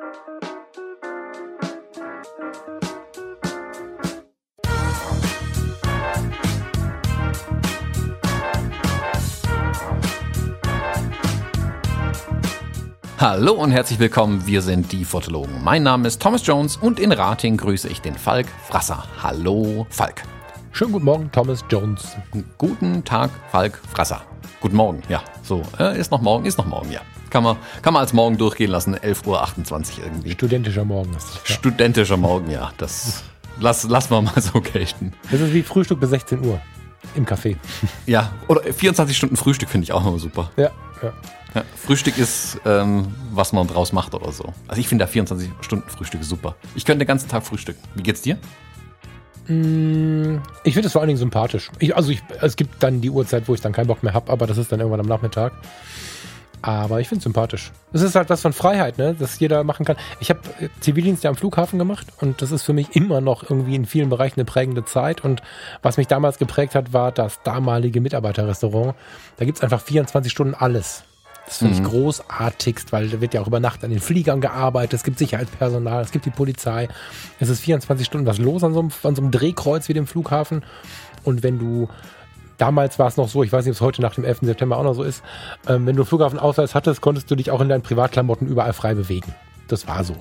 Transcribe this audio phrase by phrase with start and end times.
[0.00, 0.12] Hallo
[13.54, 15.64] und herzlich willkommen, wir sind die Fotologen.
[15.64, 19.02] Mein Name ist Thomas Jones und in Rating grüße ich den Falk Frasser.
[19.20, 20.22] Hallo Falk.
[20.70, 22.16] Schönen guten Morgen, Thomas Jones.
[22.56, 24.22] Guten Tag, Falk Frasser.
[24.60, 27.00] Guten Morgen, ja, so, äh, ist noch morgen, ist noch morgen, ja.
[27.30, 29.26] Kann man, kann man als morgen durchgehen lassen, 11.28
[29.98, 30.32] Uhr irgendwie.
[30.32, 31.48] Studentischer Morgen ist das.
[31.48, 31.54] Ja.
[31.54, 33.22] Studentischer Morgen, ja, das
[33.60, 35.12] lass, lass wir mal so gelten.
[35.30, 36.60] Das ist wie Frühstück bis 16 Uhr
[37.14, 37.56] im Café.
[38.06, 40.50] Ja, oder 24 Stunden Frühstück finde ich auch immer super.
[40.56, 40.70] Ja,
[41.02, 41.12] ja.
[41.54, 44.52] Ja, Frühstück ist, ähm, was man draus macht oder so.
[44.66, 46.56] Also ich finde da 24 Stunden Frühstück super.
[46.74, 47.80] Ich könnte den ganzen Tag frühstücken.
[47.94, 48.36] Wie geht's dir?
[49.46, 51.70] Mm, ich finde es vor allen Dingen sympathisch.
[51.78, 54.30] Ich, also ich, es gibt dann die Uhrzeit, wo ich dann keinen Bock mehr habe,
[54.30, 55.54] aber das ist dann irgendwann am Nachmittag.
[56.62, 57.72] Aber ich finde es sympathisch.
[57.92, 59.14] Es ist halt was von Freiheit, ne?
[59.14, 59.96] dass jeder machen kann.
[60.20, 63.48] Ich habe äh, Zivildienst ja am Flughafen gemacht und das ist für mich immer noch
[63.48, 65.22] irgendwie in vielen Bereichen eine prägende Zeit.
[65.22, 65.42] Und
[65.82, 68.94] was mich damals geprägt hat, war das damalige Mitarbeiterrestaurant.
[69.36, 71.04] Da gibt es einfach 24 Stunden alles.
[71.48, 71.86] Das finde ich mhm.
[71.86, 74.94] großartigst, weil da wird ja auch über Nacht an den Fliegern gearbeitet.
[74.94, 76.88] Es gibt Sicherheitspersonal, es gibt die Polizei.
[77.40, 80.06] Es ist 24 Stunden was los an so einem, an so einem Drehkreuz wie dem
[80.06, 80.62] Flughafen.
[81.24, 81.88] Und wenn du
[82.58, 84.40] Damals war es noch so, ich weiß nicht, ob es heute nach dem 11.
[84.42, 85.22] September auch noch so ist,
[85.68, 89.34] ähm, wenn du Flughafenausweis hattest, konntest du dich auch in deinen Privatklamotten überall frei bewegen
[89.68, 90.16] das war so.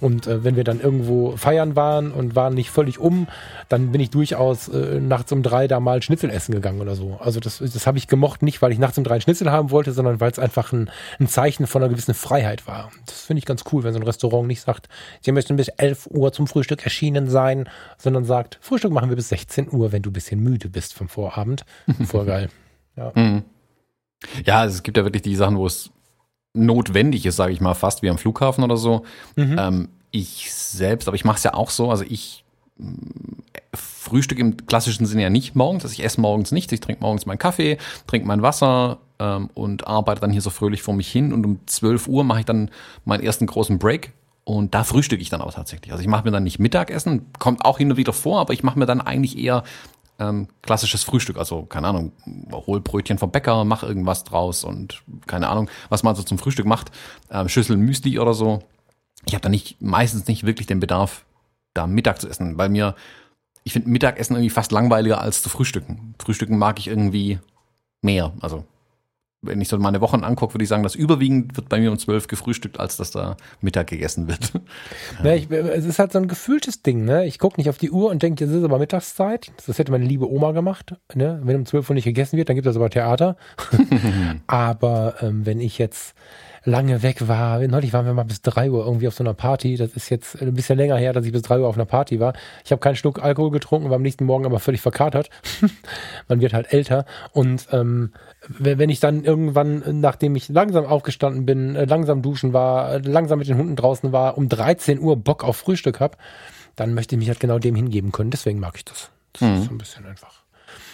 [0.00, 3.26] Und äh, wenn wir dann irgendwo feiern waren und waren nicht völlig um,
[3.68, 7.18] dann bin ich durchaus äh, nachts um drei da mal Schnitzel essen gegangen oder so.
[7.20, 9.92] Also das, das habe ich gemocht, nicht weil ich nachts um drei Schnitzel haben wollte,
[9.92, 12.90] sondern weil es einfach ein, ein Zeichen von einer gewissen Freiheit war.
[13.06, 14.88] Das finde ich ganz cool, wenn so ein Restaurant nicht sagt,
[15.20, 19.28] sie möchten bis 11 Uhr zum Frühstück erschienen sein, sondern sagt, Frühstück machen wir bis
[19.30, 21.64] 16 Uhr, wenn du ein bisschen müde bist vom Vorabend.
[22.06, 22.48] Voll geil.
[22.96, 23.12] Ja.
[23.14, 23.44] Mhm.
[24.44, 25.90] Ja, es gibt ja wirklich die Sachen, wo es
[26.56, 29.04] notwendig ist, sage ich mal, fast wie am Flughafen oder so.
[29.36, 29.56] Mhm.
[29.58, 32.44] Ähm, ich selbst, aber ich mache es ja auch so, also ich
[33.74, 37.26] Frühstück im klassischen Sinne ja nicht morgens, also ich esse morgens nichts, ich trinke morgens
[37.26, 41.32] meinen Kaffee, trinke mein Wasser ähm, und arbeite dann hier so fröhlich vor mich hin
[41.32, 42.70] und um 12 Uhr mache ich dann
[43.04, 44.12] meinen ersten großen Break
[44.44, 45.90] und da frühstücke ich dann aber tatsächlich.
[45.90, 48.62] Also ich mache mir dann nicht Mittagessen, kommt auch hin und wieder vor, aber ich
[48.62, 49.64] mache mir dann eigentlich eher
[50.18, 51.36] ähm, klassisches Frühstück.
[51.36, 52.12] Also, keine Ahnung,
[52.52, 56.66] hol Brötchen vom Bäcker, mach irgendwas draus und keine Ahnung, was man so zum Frühstück
[56.66, 56.90] macht.
[57.30, 58.62] Ähm, Schüssel Müsli oder so.
[59.26, 61.24] Ich habe da nicht, meistens nicht wirklich den Bedarf,
[61.74, 62.94] da Mittag zu essen, weil mir,
[63.64, 66.14] ich finde Mittagessen irgendwie fast langweiliger als zu frühstücken.
[66.18, 67.40] Frühstücken mag ich irgendwie
[68.02, 68.32] mehr.
[68.40, 68.64] Also
[69.46, 71.98] wenn ich so meine Wochen angucke, würde ich sagen, dass überwiegend wird bei mir um
[71.98, 74.52] zwölf gefrühstückt, als dass da Mittag gegessen wird.
[75.22, 77.26] Ja, ich, es ist halt so ein gefühltes Ding, ne?
[77.26, 79.50] Ich gucke nicht auf die Uhr und denke, jetzt ist aber Mittagszeit.
[79.66, 80.94] Das hätte meine liebe Oma gemacht.
[81.14, 81.40] Ne?
[81.42, 83.36] Wenn um zwölf Uhr nicht gegessen wird, dann gibt es aber Theater.
[84.46, 86.14] aber ähm, wenn ich jetzt
[86.66, 87.60] lange weg war.
[87.60, 89.76] Neulich waren wir mal bis drei Uhr irgendwie auf so einer Party.
[89.76, 92.20] Das ist jetzt ein bisschen länger her, dass ich bis drei Uhr auf einer Party
[92.20, 92.34] war.
[92.64, 95.30] Ich habe keinen Schluck Alkohol getrunken, war am nächsten Morgen aber völlig verkatert.
[96.28, 97.06] Man wird halt älter.
[97.32, 98.12] Und ähm,
[98.48, 103.38] wenn ich dann irgendwann, nachdem ich langsam aufgestanden bin, äh, langsam duschen war, äh, langsam
[103.38, 106.18] mit den Hunden draußen war, um 13 Uhr Bock auf Frühstück habe,
[106.74, 108.30] dann möchte ich mich halt genau dem hingeben können.
[108.30, 109.10] Deswegen mag ich das.
[109.32, 109.54] Das mhm.
[109.54, 110.42] ist so ein bisschen einfach.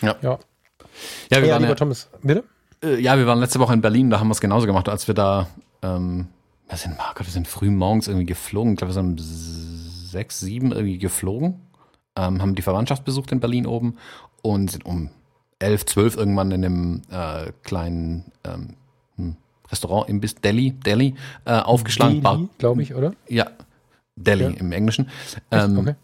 [0.03, 0.17] Ja.
[0.21, 0.39] Ja,
[1.31, 2.45] ja wir ja, waren ja, Thomas, bitte?
[2.83, 5.07] Äh, ja, wir waren letzte Woche in Berlin, da haben wir es genauso gemacht, als
[5.07, 5.49] wir da,
[5.83, 6.29] ähm,
[6.69, 8.73] wir sind, oh Gott, wir sind früh morgens irgendwie geflogen.
[8.73, 11.61] Ich glaube, wir sind um sechs, sieben irgendwie geflogen,
[12.17, 13.97] ähm, haben die Verwandtschaft besucht in Berlin oben
[14.43, 15.11] und sind um
[15.59, 18.75] elf, zwölf irgendwann in einem äh, kleinen ähm,
[19.17, 19.37] hm,
[19.71, 21.15] Restaurant im Biss Delhi, Delhi
[21.45, 22.23] äh, aufgeschlagen.
[22.23, 23.15] Delhi, glaube ich, oder?
[23.29, 23.51] Ja,
[24.17, 24.51] Delhi ja.
[24.51, 25.09] im Englischen.
[25.51, 25.95] Ähm, okay.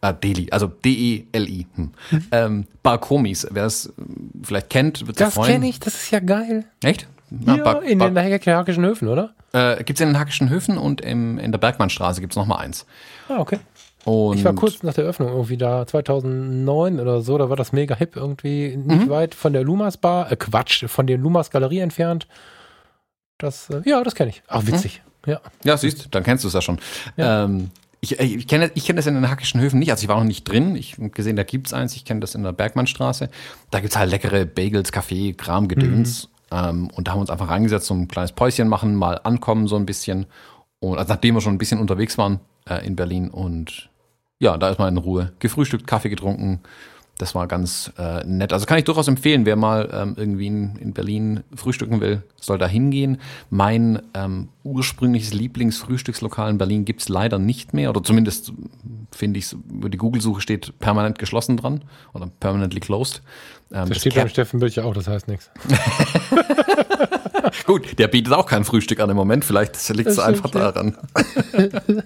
[0.00, 1.66] Äh, Ah, Delhi, also D-E-L-I.
[1.74, 1.92] Hm.
[2.10, 2.26] Mhm.
[2.30, 3.92] Ähm, Barkomis, wer es
[4.42, 5.46] vielleicht kennt, wird sich freuen.
[5.46, 6.64] Das kenne ich, das ist ja geil.
[6.82, 7.08] Echt?
[7.30, 9.34] Ja, Bar in Bar den Hackischen Höfen, oder?
[9.52, 12.58] Äh, gibt es in den Hackischen Höfen und im, in der Bergmannstraße gibt es nochmal
[12.58, 12.86] eins.
[13.28, 13.58] Ah, okay.
[14.04, 17.72] Und ich war kurz nach der Öffnung irgendwie da, 2009 oder so, da war das
[17.72, 19.10] mega hip irgendwie, nicht mhm.
[19.10, 22.28] weit von der Lumas Bar, äh, Quatsch, von der Lumas Galerie entfernt.
[23.38, 24.42] Das, äh, ja, das kenne ich.
[24.46, 25.02] Ach, witzig.
[25.26, 25.32] Mhm.
[25.32, 25.40] Ja.
[25.64, 26.78] Ja, siehst, dann kennst du es ja schon.
[27.16, 27.44] Ja.
[27.44, 27.70] Ähm,
[28.00, 30.24] ich, ich kenne ich kenn das in den Hackischen Höfen nicht, also ich war noch
[30.24, 30.76] nicht drin.
[30.76, 33.28] Ich habe gesehen, da gibt es eins, ich kenne das in der Bergmannstraße.
[33.70, 36.28] Da gibt es halt leckere Bagels, Kaffee, Kram, Gedöns.
[36.28, 36.36] Mhm.
[36.50, 39.66] Ähm, und da haben wir uns einfach reingesetzt, so ein kleines Päuschen machen, mal ankommen
[39.66, 40.26] so ein bisschen.
[40.78, 43.88] Und also nachdem wir schon ein bisschen unterwegs waren äh, in Berlin und
[44.38, 46.60] ja, da ist man in Ruhe gefrühstückt, Kaffee getrunken,
[47.18, 48.52] das war ganz äh, nett.
[48.52, 52.58] Also kann ich durchaus empfehlen, wer mal ähm, irgendwie in, in, Berlin frühstücken will, soll
[52.58, 53.18] da hingehen.
[53.48, 57.90] Mein ähm, ursprüngliches Lieblingsfrühstückslokal in Berlin gibt's leider nicht mehr.
[57.90, 58.52] Oder zumindest
[59.12, 61.82] finde ich, über die Google-Suche steht permanent geschlossen dran
[62.12, 63.22] oder permanently closed.
[63.72, 65.50] Ähm, das, das steht beim Steffen Böttcher auch, das heißt nichts.
[67.66, 69.44] Gut, der bietet auch kein Frühstück an im Moment.
[69.44, 70.96] Vielleicht liegt es einfach daran.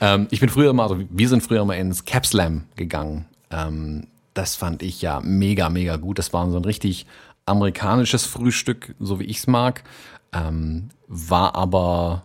[0.00, 3.26] ähm, ich bin früher mal, also wir sind früher mal ins Capslam gegangen.
[3.50, 6.18] Ähm, das fand ich ja mega, mega gut.
[6.18, 7.06] Das war so ein richtig
[7.46, 9.84] amerikanisches Frühstück, so wie ich es mag.
[10.32, 12.24] Ähm, war aber,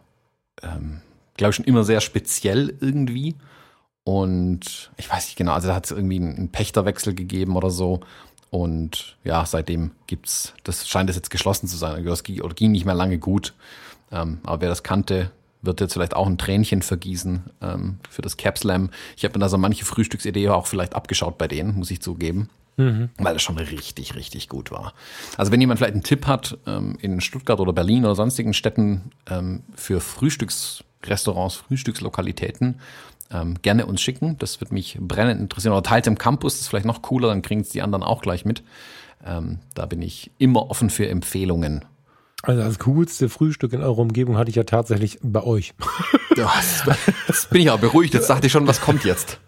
[0.61, 1.01] ähm,
[1.35, 3.35] glaube ich, schon immer sehr speziell irgendwie.
[4.03, 7.99] Und ich weiß nicht genau, also da hat es irgendwie einen Pächterwechsel gegeben oder so.
[8.49, 12.05] Und ja, seitdem gibt's, das scheint es jetzt geschlossen zu sein.
[12.05, 13.53] Das ging, oder ging nicht mehr lange gut.
[14.11, 15.31] Ähm, aber wer das kannte,
[15.61, 18.89] wird jetzt vielleicht auch ein Tränchen vergießen ähm, für das Capslam.
[19.15, 22.49] Ich habe mir da so manche Frühstücksidee auch vielleicht abgeschaut bei denen, muss ich zugeben.
[22.77, 23.09] Mhm.
[23.17, 24.93] Weil es schon richtig, richtig gut war.
[25.35, 29.11] Also wenn jemand vielleicht einen Tipp hat ähm, in Stuttgart oder Berlin oder sonstigen Städten
[29.27, 32.79] ähm, für Frühstücksrestaurants, Frühstückslokalitäten,
[33.31, 34.37] ähm, gerne uns schicken.
[34.37, 35.73] Das wird mich brennend interessieren.
[35.73, 38.21] Oder teilt im Campus, das ist vielleicht noch cooler, dann kriegen es die anderen auch
[38.21, 38.63] gleich mit.
[39.25, 41.83] Ähm, da bin ich immer offen für Empfehlungen.
[42.47, 45.73] Also das coolste Frühstück in eurer Umgebung hatte ich ja tatsächlich bei euch.
[46.37, 46.53] Ja,
[47.27, 48.13] das bin ich auch beruhigt.
[48.13, 49.39] Jetzt dachte ich schon, was kommt jetzt?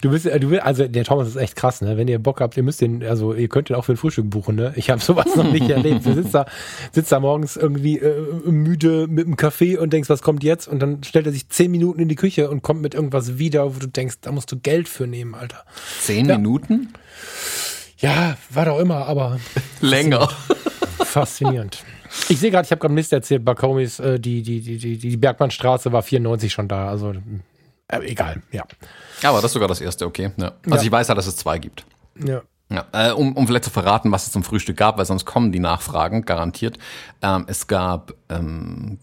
[0.00, 1.96] Du bist, du willst, also der Thomas ist echt krass, ne?
[1.96, 4.30] Wenn ihr Bock habt, ihr müsst den, also ihr könnt den auch für ein Frühstück
[4.30, 4.72] buchen, ne?
[4.76, 6.06] Ich habe sowas noch nicht erlebt.
[6.06, 6.46] Du sitzt da,
[6.92, 8.14] sitzt da morgens irgendwie äh,
[8.44, 10.68] müde mit einem Kaffee und denkst, was kommt jetzt?
[10.68, 13.74] Und dann stellt er sich zehn Minuten in die Küche und kommt mit irgendwas wieder,
[13.74, 15.64] wo du denkst, da musst du Geld für nehmen, Alter.
[16.00, 16.36] Zehn ja.
[16.36, 16.92] Minuten?
[17.98, 19.40] Ja, war doch immer, aber
[19.80, 20.28] länger.
[21.04, 21.84] Faszinierend.
[22.28, 25.92] Ich sehe gerade, ich habe gerade Mist erzählt, Bakomis, äh, die, die, die, die, Bergmannstraße
[25.92, 27.12] war 94 schon da, also
[27.88, 28.64] äh, egal, ja.
[29.22, 30.30] Ja, aber das ist sogar das erste, okay.
[30.36, 30.52] Ja.
[30.64, 30.82] Also ja.
[30.82, 31.84] ich weiß ja, dass es zwei gibt.
[32.24, 32.42] Ja.
[32.68, 35.52] Ja, äh, um, um vielleicht zu verraten, was es zum Frühstück gab, weil sonst kommen
[35.52, 36.78] die Nachfragen, garantiert.
[37.22, 38.98] Ähm, es gab, ähm,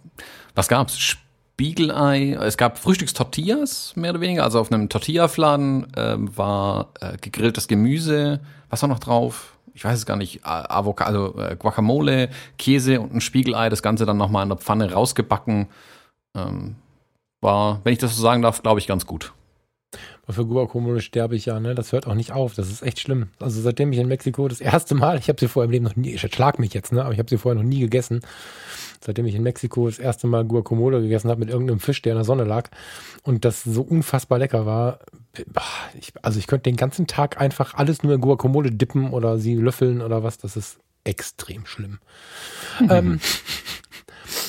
[0.54, 1.00] was gab's?
[1.00, 4.44] Spiegelei, es gab Frühstückstortillas, mehr oder weniger.
[4.44, 8.42] Also auf einem Tortilla-Fladen äh, war äh, gegrilltes Gemüse.
[8.70, 9.53] Was war noch drauf?
[9.74, 14.06] Ich weiß es gar nicht, Avocado, also äh, Guacamole, Käse und ein Spiegelei, das Ganze
[14.06, 15.68] dann nochmal in der Pfanne rausgebacken.
[16.36, 16.76] Ähm,
[17.42, 19.34] war, wenn ich das so sagen darf, glaube ich, ganz gut.
[20.30, 21.76] Für Guacamole sterbe ich ja, ne?
[21.76, 22.54] Das hört auch nicht auf.
[22.54, 23.28] Das ist echt schlimm.
[23.40, 25.96] Also seitdem ich in Mexiko das erste Mal, ich habe sie vorher im Leben noch
[25.96, 27.04] nie, ich schlag mich jetzt, ne?
[27.04, 28.22] Aber ich habe sie vorher noch nie gegessen
[29.04, 32.18] seitdem ich in Mexiko das erste Mal Guacamole gegessen habe mit irgendeinem Fisch, der in
[32.18, 32.70] der Sonne lag
[33.24, 35.00] und das so unfassbar lecker war.
[36.00, 39.56] Ich, also ich könnte den ganzen Tag einfach alles nur in Guacamole dippen oder sie
[39.56, 40.38] löffeln oder was.
[40.38, 42.00] Das ist extrem schlimm.
[42.80, 42.90] Mhm.
[42.90, 43.20] Ähm,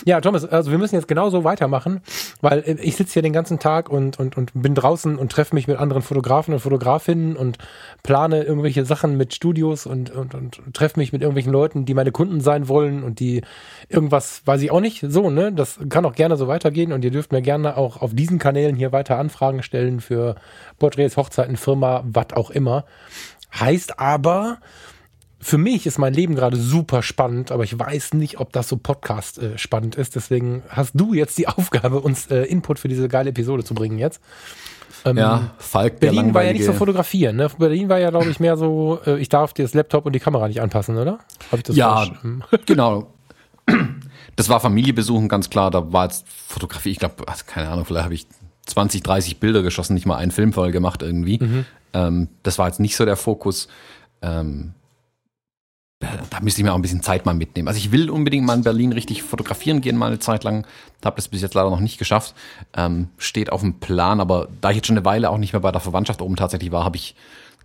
[0.05, 2.01] ja, Thomas, also wir müssen jetzt genauso weitermachen,
[2.41, 5.67] weil ich sitze hier den ganzen Tag und, und, und bin draußen und treffe mich
[5.67, 7.59] mit anderen Fotografen und Fotografinnen und
[8.03, 12.13] plane irgendwelche Sachen mit Studios und, und, und treffe mich mit irgendwelchen Leuten, die meine
[12.13, 13.43] Kunden sein wollen und die
[13.89, 15.53] irgendwas, weiß ich auch nicht, so, ne?
[15.53, 18.77] Das kann auch gerne so weitergehen und ihr dürft mir gerne auch auf diesen Kanälen
[18.77, 20.37] hier weiter Anfragen stellen für
[20.79, 22.85] Porträts, Hochzeiten, Firma, was auch immer.
[23.59, 24.59] Heißt aber,
[25.45, 28.79] für mich ist mein Leben gerade super spannend, aber ich weiß nicht, ob das so
[28.79, 30.17] Podcast äh, spannend ist.
[30.17, 33.99] Deswegen hast du jetzt die Aufgabe, uns äh, Input für diese geile Episode zu bringen
[33.99, 34.23] jetzt.
[35.05, 37.37] Ähm, ja, Falk, Berlin war ja nicht so fotografieren.
[37.37, 37.51] Ne?
[37.59, 40.19] Berlin war ja, glaube ich, mehr so, äh, ich darf dir das Laptop und die
[40.19, 41.19] Kamera nicht anpassen, oder?
[41.53, 42.07] Hab ich das ja,
[42.67, 43.13] genau.
[44.37, 45.71] Das war Familiebesuchen, ganz klar.
[45.71, 48.27] Da war jetzt Fotografie, ich glaube, also keine Ahnung, vielleicht habe ich
[48.65, 51.39] 20, 30 Bilder geschossen, nicht mal einen Film voll gemacht irgendwie.
[51.39, 51.67] Mhm.
[51.93, 53.69] Ähm, das war jetzt nicht so der Fokus.
[54.23, 54.73] Ähm,
[56.31, 57.69] da müsste ich mir auch ein bisschen Zeit mal mitnehmen.
[57.69, 60.67] Also ich will unbedingt mal in Berlin richtig fotografieren gehen, mal eine Zeit lang.
[61.05, 62.35] Habe das bis jetzt leider noch nicht geschafft.
[62.77, 65.61] Ähm, steht auf dem Plan, aber da ich jetzt schon eine Weile auch nicht mehr
[65.61, 67.15] bei der Verwandtschaft oben tatsächlich war, habe ich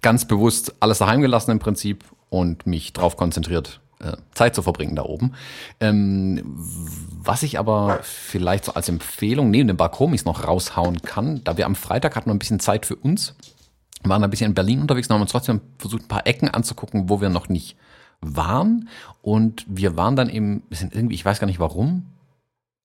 [0.02, 4.96] ganz bewusst alles daheim gelassen im Prinzip und mich drauf konzentriert, äh, Zeit zu verbringen
[4.96, 5.34] da oben.
[5.80, 6.44] Ähm,
[7.22, 11.66] was ich aber vielleicht so als Empfehlung neben den Barkomis noch raushauen kann, da wir
[11.66, 13.36] am Freitag hatten noch ein bisschen Zeit für uns,
[14.04, 17.10] waren ein bisschen in Berlin unterwegs und haben uns trotzdem versucht, ein paar Ecken anzugucken,
[17.10, 17.76] wo wir noch nicht
[18.22, 18.90] waren.
[19.22, 22.06] Und wir waren dann eben, wir sind irgendwie, ich weiß gar nicht warum,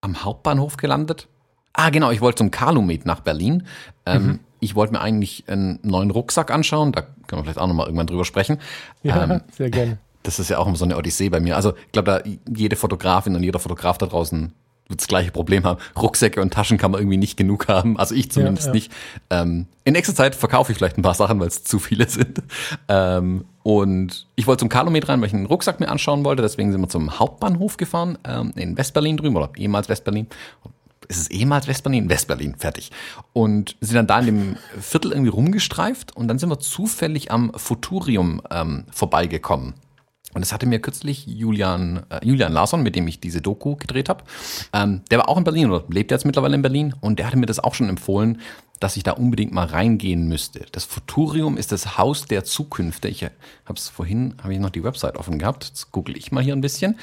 [0.01, 1.29] am Hauptbahnhof gelandet.
[1.73, 3.65] Ah, genau, ich wollte zum Kalumet nach Berlin.
[4.07, 4.41] Ähm, mhm.
[4.61, 6.93] Ich wollte mir eigentlich einen neuen Rucksack anschauen.
[6.93, 8.59] Da können wir vielleicht auch nochmal irgendwann drüber sprechen.
[9.03, 9.99] Ja, ähm, sehr gerne.
[10.23, 11.57] Das ist ja auch immer so eine Odyssee bei mir.
[11.57, 14.53] Also ich glaube, da jede Fotografin und jeder Fotograf da draußen
[14.89, 15.81] wird das gleiche Problem haben.
[15.97, 17.99] Rucksäcke und Taschen kann man irgendwie nicht genug haben.
[17.99, 18.75] Also ich zumindest ja, ja.
[18.75, 18.93] nicht.
[19.31, 22.43] Ähm, in nächster Zeit verkaufe ich vielleicht ein paar Sachen, weil es zu viele sind.
[22.89, 26.43] Ähm, und ich wollte zum Kalomet rein, weil ich einen Rucksack mir anschauen wollte.
[26.43, 30.27] Deswegen sind wir zum Hauptbahnhof gefahren, ähm, in Westberlin drüben, oder ehemals Westberlin.
[31.09, 32.11] Ist es ehemals Westberlin?
[32.11, 32.93] Westberlin, fertig.
[33.33, 37.53] Und sind dann da in dem Viertel irgendwie rumgestreift und dann sind wir zufällig am
[37.57, 39.73] Futurium ähm, vorbeigekommen.
[40.35, 44.09] Und das hatte mir kürzlich Julian, äh, Julian Larsson, mit dem ich diese Doku gedreht
[44.09, 44.25] habe,
[44.73, 47.37] ähm, der war auch in Berlin oder lebt jetzt mittlerweile in Berlin und der hatte
[47.37, 48.41] mir das auch schon empfohlen,
[48.81, 50.67] dass ich da unbedingt mal reingehen müsste.
[50.73, 53.09] Das Futurium ist das Haus der Zukünfte.
[53.09, 53.33] Ich habe
[53.75, 56.61] es vorhin, habe ich noch die Website offen gehabt, jetzt google ich mal hier ein
[56.61, 56.99] bisschen.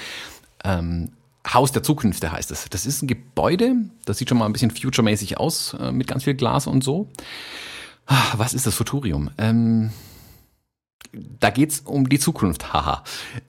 [0.63, 1.09] Ähm,
[1.51, 2.67] Haus der Zukünfte heißt es.
[2.69, 6.25] Das ist ein Gebäude, das sieht schon mal ein bisschen future-mäßig aus, äh, mit ganz
[6.25, 7.07] viel Glas und so.
[8.05, 9.31] Ah, was ist das Futurium?
[9.37, 9.91] Ähm,
[11.11, 13.03] da geht's um die Zukunft, haha.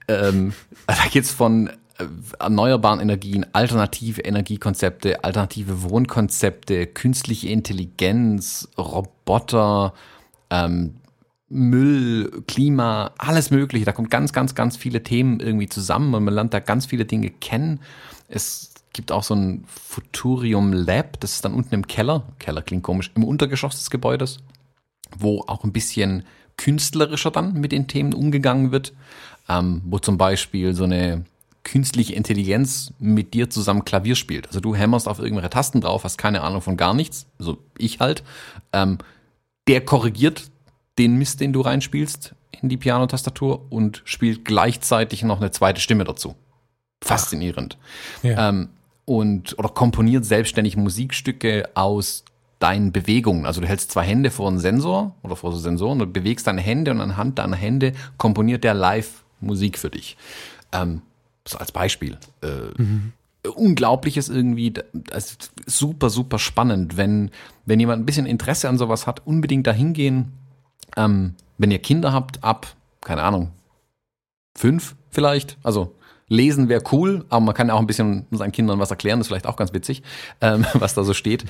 [0.09, 0.53] Ähm,
[0.87, 1.69] da geht's von
[1.99, 2.05] äh,
[2.39, 9.95] erneuerbaren Energien, alternative Energiekonzepte, alternative Wohnkonzepte, künstliche Intelligenz, Roboter,
[10.51, 10.95] ähm,
[11.49, 13.85] Müll, Klima, alles Mögliche.
[13.85, 17.05] Da kommt ganz, ganz, ganz viele Themen irgendwie zusammen und man lernt da ganz viele
[17.05, 17.81] Dinge kennen.
[18.29, 22.83] Es gibt auch so ein Futurium Lab, das ist dann unten im Keller, Keller klingt
[22.83, 24.39] komisch, im Untergeschoss des Gebäudes,
[25.17, 26.25] wo auch ein bisschen
[26.57, 28.93] künstlerischer dann mit den Themen umgegangen wird,
[29.49, 31.25] ähm, wo zum Beispiel so eine
[31.65, 34.49] künstliche Intelligenz mit dir zusammen Klavier spielt.
[34.49, 38.01] Also du hämmerst auf irgendwelche Tasten drauf, hast keine Ahnung von gar nichts, also ich
[38.01, 38.25] halt.
[38.73, 38.99] Ähm,
[39.69, 40.51] der korrigiert
[40.99, 46.05] den Mist, den du reinspielst in die Pianotastatur und spielt gleichzeitig noch eine zweite Stimme
[46.05, 46.35] dazu.
[47.03, 47.79] Faszinierend.
[48.23, 48.49] Ja.
[48.49, 48.69] Ähm,
[49.05, 52.25] und oder komponiert selbstständig Musikstücke aus
[52.63, 53.47] deinen Bewegungen.
[53.47, 56.61] Also du hältst zwei Hände vor einen Sensor oder vor so Sensoren und bewegst deine
[56.61, 60.17] Hände und anhand deiner Hände komponiert der live Musik für dich.
[60.73, 61.03] Ähm,
[61.47, 62.19] so als Beispiel.
[62.43, 63.13] Äh, mhm.
[63.55, 64.73] Unglaubliches irgendwie,
[65.11, 65.35] also
[65.67, 66.97] super, super spannend.
[66.97, 67.31] Wenn,
[67.67, 70.33] wenn jemand ein bisschen Interesse an sowas hat, unbedingt dahin gehen.
[70.97, 73.51] Ähm, wenn ihr Kinder habt, ab, keine Ahnung,
[74.57, 75.95] fünf vielleicht, also
[76.33, 79.27] lesen wäre cool, aber man kann ja auch ein bisschen seinen Kindern was erklären, das
[79.27, 80.03] ist vielleicht auch ganz witzig,
[80.41, 81.45] ähm, was da so steht.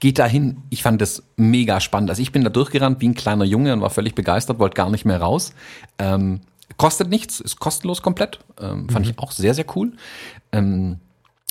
[0.00, 2.10] Geht dahin, ich fand das mega spannend.
[2.10, 4.90] Also ich bin da durchgerannt wie ein kleiner Junge und war völlig begeistert, wollte gar
[4.90, 5.52] nicht mehr raus.
[5.98, 6.40] Ähm,
[6.76, 8.40] Kostet nichts, ist kostenlos komplett.
[8.60, 9.12] Ähm, fand mhm.
[9.12, 9.92] ich auch sehr, sehr cool.
[10.52, 10.98] Ähm,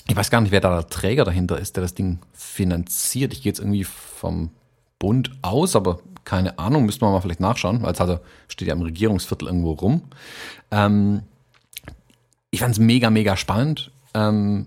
[0.07, 3.33] ich weiß gar nicht, wer da der Träger dahinter ist, der das Ding finanziert.
[3.33, 4.51] Ich gehe jetzt irgendwie vom
[4.99, 8.73] Bund aus, aber keine Ahnung, müsste man mal vielleicht nachschauen, weil es halt steht ja
[8.73, 10.03] im Regierungsviertel irgendwo rum.
[10.71, 11.23] Ähm,
[12.57, 13.91] ich fand es mega, mega spannend.
[14.15, 14.65] Ähm,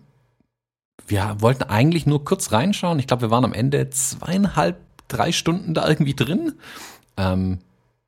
[1.08, 3.00] wir wollten eigentlich nur kurz reinschauen.
[3.00, 4.78] Ich glaube, wir waren am Ende zweieinhalb,
[5.08, 6.52] drei Stunden da irgendwie drin.
[7.16, 7.58] Ähm,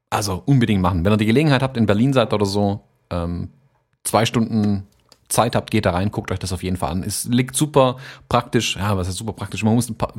[0.08, 1.04] also unbedingt machen.
[1.04, 3.48] Wenn ihr die Gelegenheit habt, in Berlin seid oder so, ähm,
[4.04, 4.86] zwei Stunden
[5.28, 7.02] Zeit habt, geht da rein, guckt euch das auf jeden Fall an.
[7.02, 7.96] Es liegt super
[8.28, 9.64] praktisch, ja, was ist super praktisch?
[9.64, 10.12] Man muss ein paar,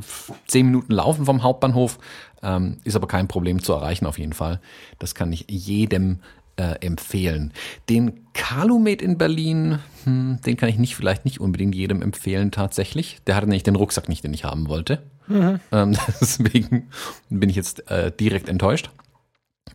[0.47, 1.99] zehn Minuten laufen vom Hauptbahnhof,
[2.41, 4.59] ähm, ist aber kein Problem zu erreichen auf jeden Fall.
[4.99, 6.19] Das kann ich jedem
[6.57, 7.53] äh, empfehlen.
[7.89, 13.19] Den Calumet in Berlin, hm, den kann ich nicht, vielleicht nicht unbedingt jedem empfehlen tatsächlich.
[13.27, 15.03] Der hatte nämlich den Rucksack nicht, den ich haben wollte.
[15.27, 15.59] Mhm.
[15.71, 16.89] Ähm, deswegen
[17.29, 18.89] bin ich jetzt äh, direkt enttäuscht.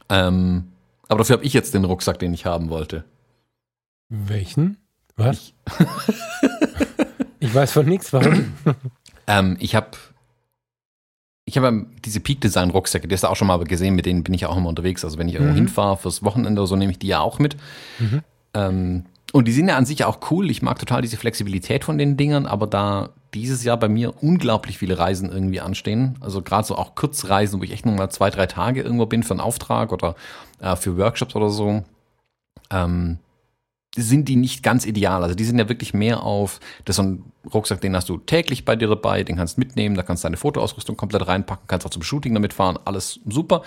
[0.09, 0.69] Ähm,
[1.09, 3.05] aber dafür habe ich jetzt den Rucksack, den ich haben wollte.
[4.09, 4.77] Welchen?
[5.17, 5.53] Was?
[5.79, 6.25] Ich,
[7.41, 8.53] ich weiß von nichts, warum.
[9.27, 9.91] ähm, ich habe
[11.49, 14.23] ich habe diese Peak Design Rucksäcke, die hast du auch schon mal gesehen, mit denen
[14.23, 15.03] bin ich auch immer unterwegs.
[15.03, 15.59] Also wenn ich irgendwo mhm.
[15.59, 17.57] hinfahre fürs Wochenende oder so, nehme ich die ja auch mit.
[17.99, 18.21] Mhm.
[18.53, 20.51] Ähm, und die sind ja an sich auch cool.
[20.51, 24.77] Ich mag total diese Flexibilität von den Dingern, aber da dieses Jahr bei mir unglaublich
[24.77, 28.31] viele Reisen irgendwie anstehen, also gerade so auch Kurzreisen, wo ich echt nur mal zwei,
[28.31, 30.17] drei Tage irgendwo bin für einen Auftrag oder
[30.61, 31.83] äh, für Workshops oder so,
[32.71, 33.19] ähm,
[33.97, 35.23] sind die nicht ganz ideal.
[35.23, 38.19] Also die sind ja wirklich mehr auf, das ist so ein Rucksack, den hast du
[38.19, 41.67] täglich bei dir dabei, den kannst du mitnehmen, da kannst du deine Fotoausrüstung komplett reinpacken,
[41.67, 43.63] kannst auch zum Shooting damit fahren, alles super.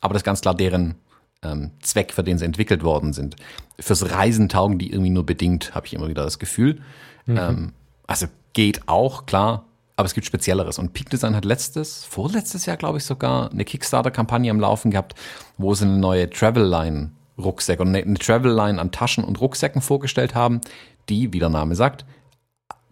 [0.00, 0.96] Aber das ist ganz klar deren
[1.42, 3.36] ähm, Zweck, für den sie entwickelt worden sind.
[3.78, 6.80] Fürs Reisen taugen die irgendwie nur bedingt, habe ich immer wieder das Gefühl.
[7.26, 7.36] Mhm.
[7.36, 7.72] Ähm,
[8.06, 9.66] also geht auch, klar,
[9.96, 10.78] aber es gibt Spezielleres.
[10.78, 15.14] Und Peak Design hat letztes, vorletztes Jahr, glaube ich, sogar eine Kickstarter-Kampagne am Laufen gehabt,
[15.58, 19.82] wo sie eine neue Travel Line Rucksäcke und eine Travel Line an Taschen und Rucksäcken
[19.82, 20.60] vorgestellt haben,
[21.08, 22.04] die, wie der Name sagt,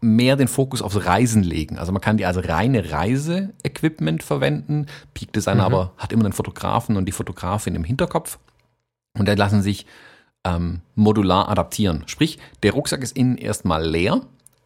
[0.00, 1.78] mehr den Fokus aufs Reisen legen.
[1.78, 4.86] Also man kann die als reine Reise-Equipment verwenden.
[5.14, 5.64] Peak Design mhm.
[5.64, 8.38] aber hat immer den Fotografen und die Fotografin im Hinterkopf.
[9.18, 9.86] Und der lassen sich
[10.44, 12.04] ähm, modular adaptieren.
[12.06, 14.20] Sprich, der Rucksack ist innen erstmal leer.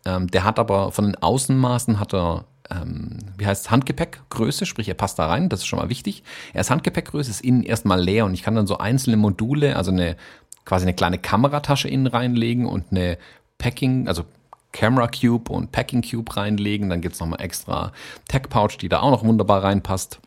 [0.04, 4.94] Ähm, der hat aber von den Außenmaßen hat er ähm, wie heißt Handgepäckgröße, sprich er
[4.94, 6.22] passt da rein, das ist schon mal wichtig.
[6.52, 9.90] Er ist Handgepäckgröße, ist innen erstmal leer und ich kann dann so einzelne Module, also
[9.90, 10.16] eine
[10.68, 13.16] quasi eine kleine Kameratasche innen reinlegen und eine
[13.56, 14.24] Packing, also
[14.72, 16.90] Camera Cube und Packing Cube reinlegen.
[16.90, 17.92] Dann gibt's nochmal extra
[18.28, 20.20] Tech Pouch, die da auch noch wunderbar reinpasst.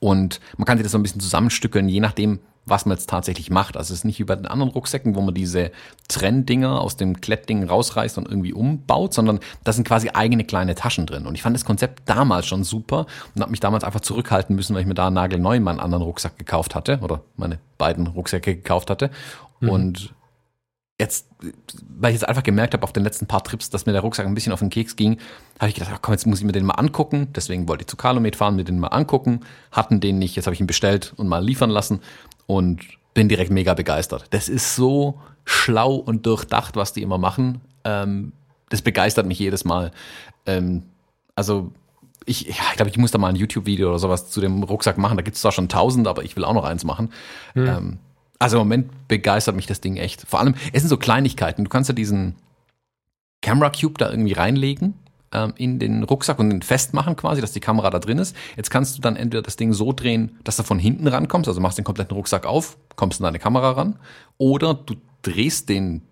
[0.00, 3.50] Und man kann sich das so ein bisschen zusammenstückeln, je nachdem, was man jetzt tatsächlich
[3.50, 3.76] macht.
[3.76, 5.70] Also es ist nicht wie bei den anderen Rucksäcken, wo man diese
[6.08, 11.06] Trenndinger aus dem Klettding rausreißt und irgendwie umbaut, sondern da sind quasi eigene kleine Taschen
[11.06, 11.26] drin.
[11.26, 14.74] Und ich fand das Konzept damals schon super und habe mich damals einfach zurückhalten müssen,
[14.74, 18.90] weil ich mir da nagelneu meinen anderen Rucksack gekauft hatte oder meine beiden Rucksäcke gekauft
[18.90, 19.10] hatte.
[19.60, 19.68] Mhm.
[19.68, 20.14] Und
[21.00, 21.26] jetzt,
[21.98, 24.26] weil ich jetzt einfach gemerkt habe auf den letzten paar Trips, dass mir der Rucksack
[24.26, 25.18] ein bisschen auf den Keks ging,
[25.58, 27.28] habe ich gedacht, ach komm, jetzt muss ich mir den mal angucken.
[27.34, 29.40] Deswegen wollte ich zu Calumet fahren, mir den mal angucken.
[29.72, 32.00] Hatten den nicht, jetzt habe ich ihn bestellt und mal liefern lassen
[32.46, 32.80] und
[33.12, 34.26] bin direkt mega begeistert.
[34.30, 37.60] Das ist so schlau und durchdacht, was die immer machen.
[37.84, 38.32] Ähm,
[38.68, 39.90] das begeistert mich jedes Mal.
[40.46, 40.84] Ähm,
[41.34, 41.72] also
[42.24, 44.96] ich, ja, ich glaube, ich muss da mal ein YouTube-Video oder sowas zu dem Rucksack
[44.96, 45.16] machen.
[45.16, 47.10] Da gibt es zwar schon tausend, aber ich will auch noch eins machen.
[47.54, 47.66] Mhm.
[47.66, 47.98] Ähm,
[48.44, 50.22] also im Moment begeistert mich das Ding echt.
[50.28, 51.64] Vor allem, es sind so Kleinigkeiten.
[51.64, 52.36] Du kannst ja diesen
[53.40, 54.94] Camera Cube da irgendwie reinlegen
[55.32, 58.36] ähm, in den Rucksack und den festmachen quasi, dass die Kamera da drin ist.
[58.56, 61.60] Jetzt kannst du dann entweder das Ding so drehen, dass du von hinten rankommst, also
[61.60, 63.98] machst den kompletten Rucksack auf, kommst an deine Kamera ran,
[64.36, 66.02] oder du drehst den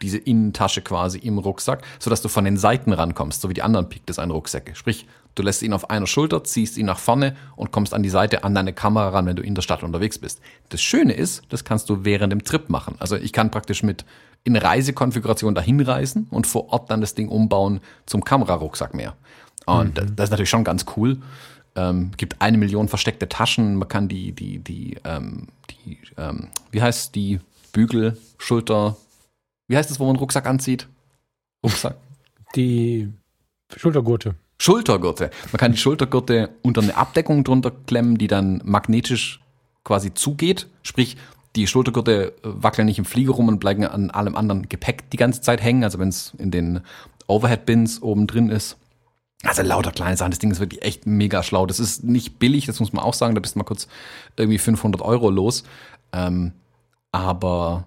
[0.00, 3.88] diese Innentasche quasi im Rucksack, sodass du von den Seiten rankommst, so wie die anderen
[3.88, 4.74] Peak Design Rucksäcke.
[4.74, 8.10] Sprich, du lässt ihn auf einer Schulter, ziehst ihn nach vorne und kommst an die
[8.10, 10.40] Seite an deine Kamera ran, wenn du in der Stadt unterwegs bist.
[10.68, 12.96] Das Schöne ist, das kannst du während dem Trip machen.
[12.98, 14.04] Also ich kann praktisch mit
[14.44, 19.14] in Reisekonfiguration dahin reisen und vor Ort dann das Ding umbauen zum Kamerarucksack mehr.
[19.66, 20.16] Und mhm.
[20.16, 21.18] das ist natürlich schon ganz cool.
[21.76, 23.76] Ähm, gibt eine Million versteckte Taschen.
[23.76, 27.40] Man kann die, die, die, ähm, die, ähm, wie heißt die
[27.72, 28.96] Bügel, Schulter,
[29.66, 30.86] wie heißt es, wo man einen Rucksack anzieht?
[31.64, 31.96] Rucksack.
[32.54, 33.12] Die
[33.74, 34.36] Schultergurte.
[34.58, 35.30] Schultergurte.
[35.52, 39.40] Man kann die Schultergurte unter eine Abdeckung drunter klemmen, die dann magnetisch
[39.82, 40.68] quasi zugeht.
[40.82, 41.16] Sprich,
[41.56, 45.40] die Schultergurte wackeln nicht im Flieger rum und bleiben an allem anderen Gepäck die ganze
[45.40, 45.84] Zeit hängen.
[45.84, 46.80] Also wenn es in den
[47.26, 48.76] Overhead-Bins oben drin ist.
[49.44, 50.30] Also lauter kleine Sachen.
[50.30, 51.66] Das Ding ist wirklich echt mega schlau.
[51.66, 53.34] Das ist nicht billig, das muss man auch sagen.
[53.34, 53.88] Da bist du mal kurz
[54.36, 55.64] irgendwie 500 Euro los.
[56.12, 56.52] Ähm,
[57.12, 57.86] aber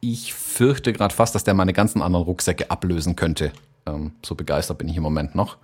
[0.00, 3.52] ich fürchte gerade fast, dass der meine ganzen anderen Rucksäcke ablösen könnte.
[3.86, 5.56] Ähm, so begeistert bin ich im Moment noch.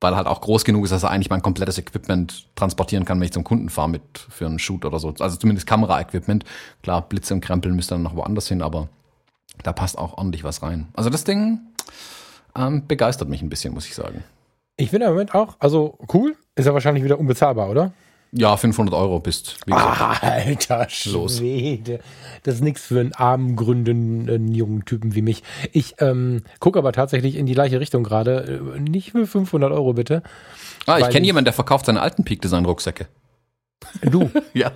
[0.00, 3.18] Weil er halt auch groß genug ist, dass er eigentlich mein komplettes Equipment transportieren kann,
[3.18, 5.12] wenn ich zum Kunden fahre mit für einen Shoot oder so.
[5.18, 6.44] Also zumindest Kamera-Equipment.
[6.82, 8.88] Klar, Blitze und Krempeln müsste dann noch woanders hin, aber
[9.64, 10.88] da passt auch ordentlich was rein.
[10.94, 11.60] Also das Ding
[12.56, 14.22] ähm, begeistert mich ein bisschen, muss ich sagen.
[14.76, 17.92] Ich finde im Moment auch, also cool, ist ja wahrscheinlich wieder unbezahlbar, oder?
[18.32, 19.56] Ja, 500 Euro bist.
[19.66, 22.00] Wie gesagt, Alter Schwede.
[22.42, 25.42] Das ist nichts für einen armen, gründenden jungen Typen wie mich.
[25.72, 28.60] Ich ähm, gucke aber tatsächlich in die gleiche Richtung gerade.
[28.76, 30.22] Äh, nicht für 500 Euro bitte.
[30.86, 33.06] Ah, ich kenne jemanden, der verkauft seine alten Peak Design Rucksäcke.
[34.02, 34.30] Du?
[34.54, 34.72] ja.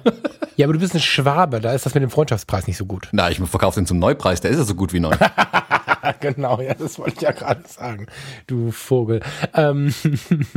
[0.56, 3.08] Ja, aber du bist ein Schwabe, da ist das mit dem Freundschaftspreis nicht so gut.
[3.12, 5.16] Na, ich verkaufe den zum Neupreis, der ist ja so gut wie neu.
[6.20, 8.06] genau, ja, das wollte ich ja gerade sagen,
[8.46, 9.20] du Vogel.
[9.54, 9.94] Ähm,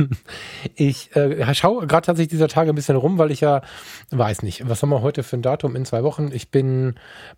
[0.74, 3.62] ich äh, schaue gerade tatsächlich dieser Tage ein bisschen rum, weil ich ja,
[4.10, 6.30] weiß nicht, was haben wir heute für ein Datum in zwei Wochen?
[6.32, 6.94] Ich bin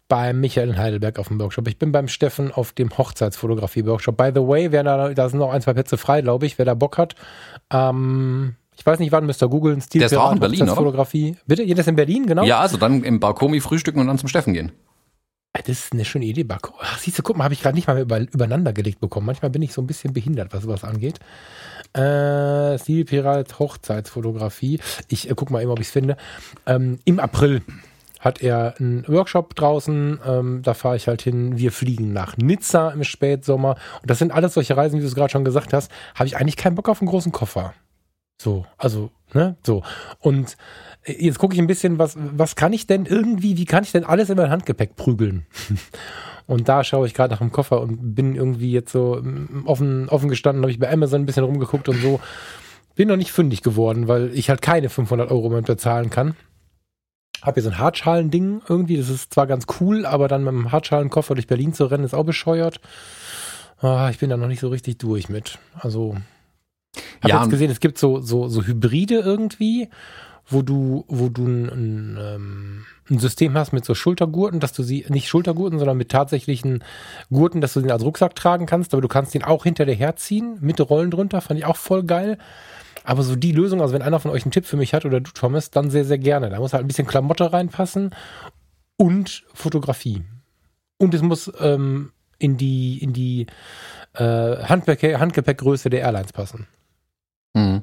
[0.09, 1.68] beim Michael in Heidelberg auf dem Workshop.
[1.68, 4.16] Ich bin beim Steffen auf dem Hochzeitsfotografie-Workshop.
[4.16, 6.64] By the way, wer da, da sind noch ein, zwei Plätze frei, glaube ich, wer
[6.64, 7.14] da Bock hat.
[7.71, 9.81] Ähm, ich weiß nicht wann, müsst ihr googeln.
[9.81, 11.37] Stil der ist auch in Berlin, Fotografie.
[11.47, 11.66] Bitte?
[11.75, 12.44] Das in Berlin, genau?
[12.44, 14.73] Ja, also dann im Barkomi frühstücken und dann zum Steffen gehen.
[15.52, 16.74] Das ist eine schöne Idee, Barko.
[16.80, 19.26] Ach, siehst du, guck mal, habe ich gerade nicht mal über, übereinander gelegt bekommen.
[19.26, 21.18] Manchmal bin ich so ein bisschen behindert, was sowas angeht.
[21.94, 24.80] Äh, Stilpirat Hochzeitsfotografie.
[25.08, 26.16] Ich äh, guck mal eben, ob ich es finde.
[26.66, 27.62] Ähm, Im April
[28.20, 30.20] hat er einen Workshop draußen.
[30.24, 31.58] Ähm, da fahre ich halt hin.
[31.58, 33.76] Wir fliegen nach Nizza im Spätsommer.
[34.02, 35.90] Und das sind alles solche Reisen, wie du es gerade schon gesagt hast.
[36.14, 37.74] Habe ich eigentlich keinen Bock auf einen großen Koffer.
[38.40, 39.83] So, also, ne, so.
[40.20, 40.57] Und
[41.05, 44.05] jetzt gucke ich ein bisschen, was, was kann ich denn irgendwie, wie kann ich denn
[44.05, 45.46] alles in mein Handgepäck prügeln?
[46.46, 50.09] Und da schaue ich gerade nach dem Koffer und bin irgendwie jetzt so mm, offen,
[50.09, 52.20] offen gestanden, habe ich bei Amazon ein bisschen rumgeguckt und so.
[52.94, 56.37] Bin noch nicht fündig geworden, weil ich halt keine 500 Euro mehr bezahlen kann.
[57.42, 60.72] Hab hier so ein Hartschalen-Ding irgendwie, das ist zwar ganz cool, aber dann mit einem
[60.72, 62.81] Hartschalenkoffer durch Berlin zu rennen, ist auch bescheuert.
[63.83, 65.59] Ah, ich bin da noch nicht so richtig durch mit.
[65.74, 66.16] Also,
[67.22, 69.88] hab ja, jetzt gesehen, es gibt so, so, so Hybride irgendwie,
[70.46, 74.83] wo du, wo du ein, ein, ähm, ein System hast mit so Schultergurten, dass du
[74.83, 76.83] sie, nicht Schultergurten, sondern mit tatsächlichen
[77.31, 79.94] Gurten, dass du den als Rucksack tragen kannst, aber du kannst den auch hinter dir
[79.94, 82.38] herziehen, mit Rollen drunter, fand ich auch voll geil.
[83.04, 85.20] Aber so die Lösung, also wenn einer von euch einen Tipp für mich hat oder
[85.20, 86.50] du Thomas, dann sehr, sehr gerne.
[86.50, 88.14] Da muss halt ein bisschen Klamotte reinpassen
[88.96, 90.24] und Fotografie.
[90.98, 93.46] Und es muss ähm, in die, in die
[94.14, 96.66] äh, Handgepäck, Handgepäckgröße der Airlines passen.
[97.59, 97.83] Mhm.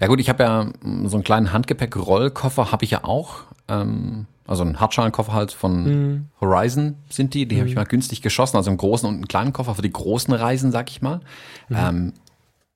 [0.00, 3.44] Ja gut, ich habe ja mm, so einen kleinen Handgepäck-Rollkoffer, habe ich ja auch.
[3.68, 6.26] Ähm, also einen Hartschalenkoffer halt von mhm.
[6.40, 7.46] Horizon sind die.
[7.46, 7.60] Die mhm.
[7.60, 8.56] habe ich mal günstig geschossen.
[8.56, 11.20] Also einen großen und einen kleinen Koffer für die großen Reisen, sag ich mal.
[11.68, 11.76] Mhm.
[11.76, 12.12] Ähm,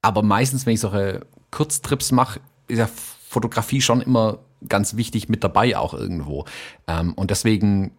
[0.02, 2.88] aber meistens, wenn ich solche Kurztrips mache, ist ja
[3.28, 6.44] Fotografie schon immer ganz wichtig mit dabei auch irgendwo.
[6.88, 7.92] Ähm, und deswegen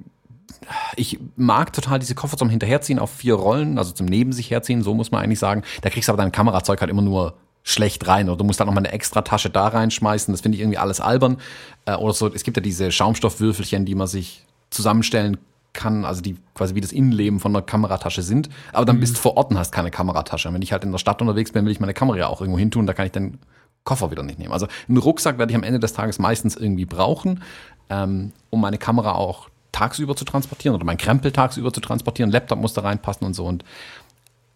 [0.96, 4.84] ich mag total diese Koffer zum Hinterherziehen auf vier Rollen, also zum Neben sich herziehen,
[4.84, 5.64] so muss man eigentlich sagen.
[5.82, 8.68] Da kriegst du aber dein Kamerazeug halt immer nur schlecht rein oder du musst dann
[8.68, 10.34] noch mal eine extra Tasche da reinschmeißen.
[10.34, 11.38] Das finde ich irgendwie alles albern.
[11.86, 15.38] Äh, oder so, es gibt ja diese Schaumstoffwürfelchen, die man sich zusammenstellen
[15.74, 18.50] kann, also die quasi wie das Innenleben von einer Kameratasche sind.
[18.74, 19.02] Aber dann mhm.
[19.02, 20.48] bist du vor Ort und hast keine Kameratasche.
[20.48, 22.60] Und wenn ich halt in der Stadt unterwegs bin, will ich meine Kamera auch irgendwo
[22.60, 23.38] hin tun, da kann ich den
[23.84, 24.52] Koffer wieder nicht nehmen.
[24.52, 27.42] Also einen Rucksack werde ich am Ende des Tages meistens irgendwie brauchen,
[27.90, 32.32] ähm, um meine Kamera auch tagsüber zu transportieren oder mein Krempel tagsüber zu transportieren.
[32.32, 33.46] Laptop muss da reinpassen und so.
[33.46, 33.64] Und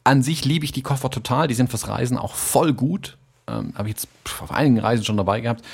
[0.05, 1.47] an sich liebe ich die Koffer total.
[1.47, 3.17] Die sind fürs Reisen auch voll gut.
[3.47, 4.07] Ähm, Habe ich jetzt
[4.39, 5.65] auf einigen Reisen schon dabei gehabt.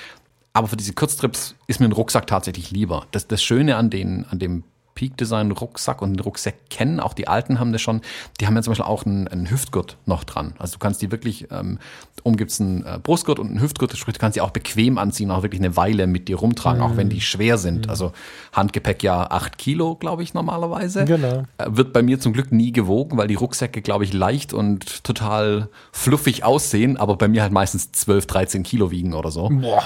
[0.53, 3.05] Aber für diese Kurztrips ist mir ein Rucksack tatsächlich lieber.
[3.11, 4.63] Das, das Schöne an, den, an dem
[4.95, 8.01] Peak Design Rucksack und den Rucksack kennen, auch die alten haben das schon,
[8.39, 10.53] die haben ja zum Beispiel auch einen, einen Hüftgurt noch dran.
[10.59, 11.79] Also du kannst die wirklich, ähm,
[12.23, 15.31] oben gibt's einen äh, Brustgurt und einen Hüftgurt, sprich du kannst die auch bequem anziehen,
[15.31, 16.85] auch wirklich eine Weile mit dir rumtragen, mhm.
[16.85, 17.85] auch wenn die schwer sind.
[17.85, 17.89] Mhm.
[17.89, 18.11] Also
[18.53, 21.05] Handgepäck ja acht Kilo, glaube ich, normalerweise.
[21.05, 21.43] Genau.
[21.57, 25.03] Äh, wird bei mir zum Glück nie gewogen, weil die Rucksäcke, glaube ich, leicht und
[25.03, 29.49] total fluffig aussehen, aber bei mir halt meistens 12, 13 Kilo wiegen oder so.
[29.49, 29.83] Boah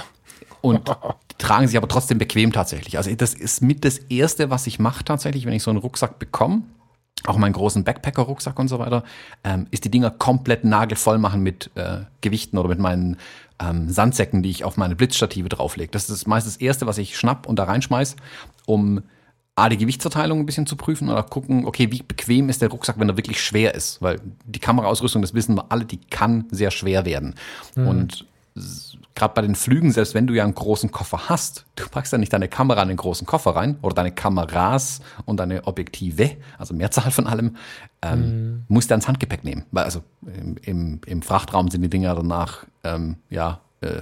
[0.66, 0.82] und
[1.38, 2.98] tragen sich aber trotzdem bequem tatsächlich.
[2.98, 6.20] Also das ist mit das Erste, was ich mache tatsächlich, wenn ich so einen Rucksack
[6.20, 6.64] bekomme,
[7.26, 9.04] auch meinen großen Backpacker-Rucksack und so weiter,
[9.44, 13.18] ähm, ist die Dinger komplett nagelvoll machen mit äh, Gewichten oder mit meinen
[13.60, 15.92] ähm, Sandsäcken, die ich auf meine Blitzstative drauflege.
[15.92, 18.16] Das ist meist das Erste, was ich schnapp und da reinschmeiß,
[18.66, 19.02] um
[19.56, 23.00] A, die Gewichtsverteilung ein bisschen zu prüfen oder gucken, okay, wie bequem ist der Rucksack,
[23.00, 24.02] wenn er wirklich schwer ist?
[24.02, 27.36] Weil die Kameraausrüstung, das wissen wir alle, die kann sehr schwer werden.
[27.76, 27.88] Mhm.
[27.88, 28.26] Und
[29.16, 32.18] gerade bei den Flügen, selbst wenn du ja einen großen Koffer hast, du packst ja
[32.18, 36.74] nicht deine Kamera in den großen Koffer rein oder deine Kameras und deine Objektive, also
[36.74, 37.56] Mehrzahl von allem,
[38.02, 38.66] ähm, mm.
[38.68, 39.66] musst du ans Handgepäck nehmen.
[39.72, 44.02] Weil also im, im, im Frachtraum sind die Dinger danach, ähm, ja, äh,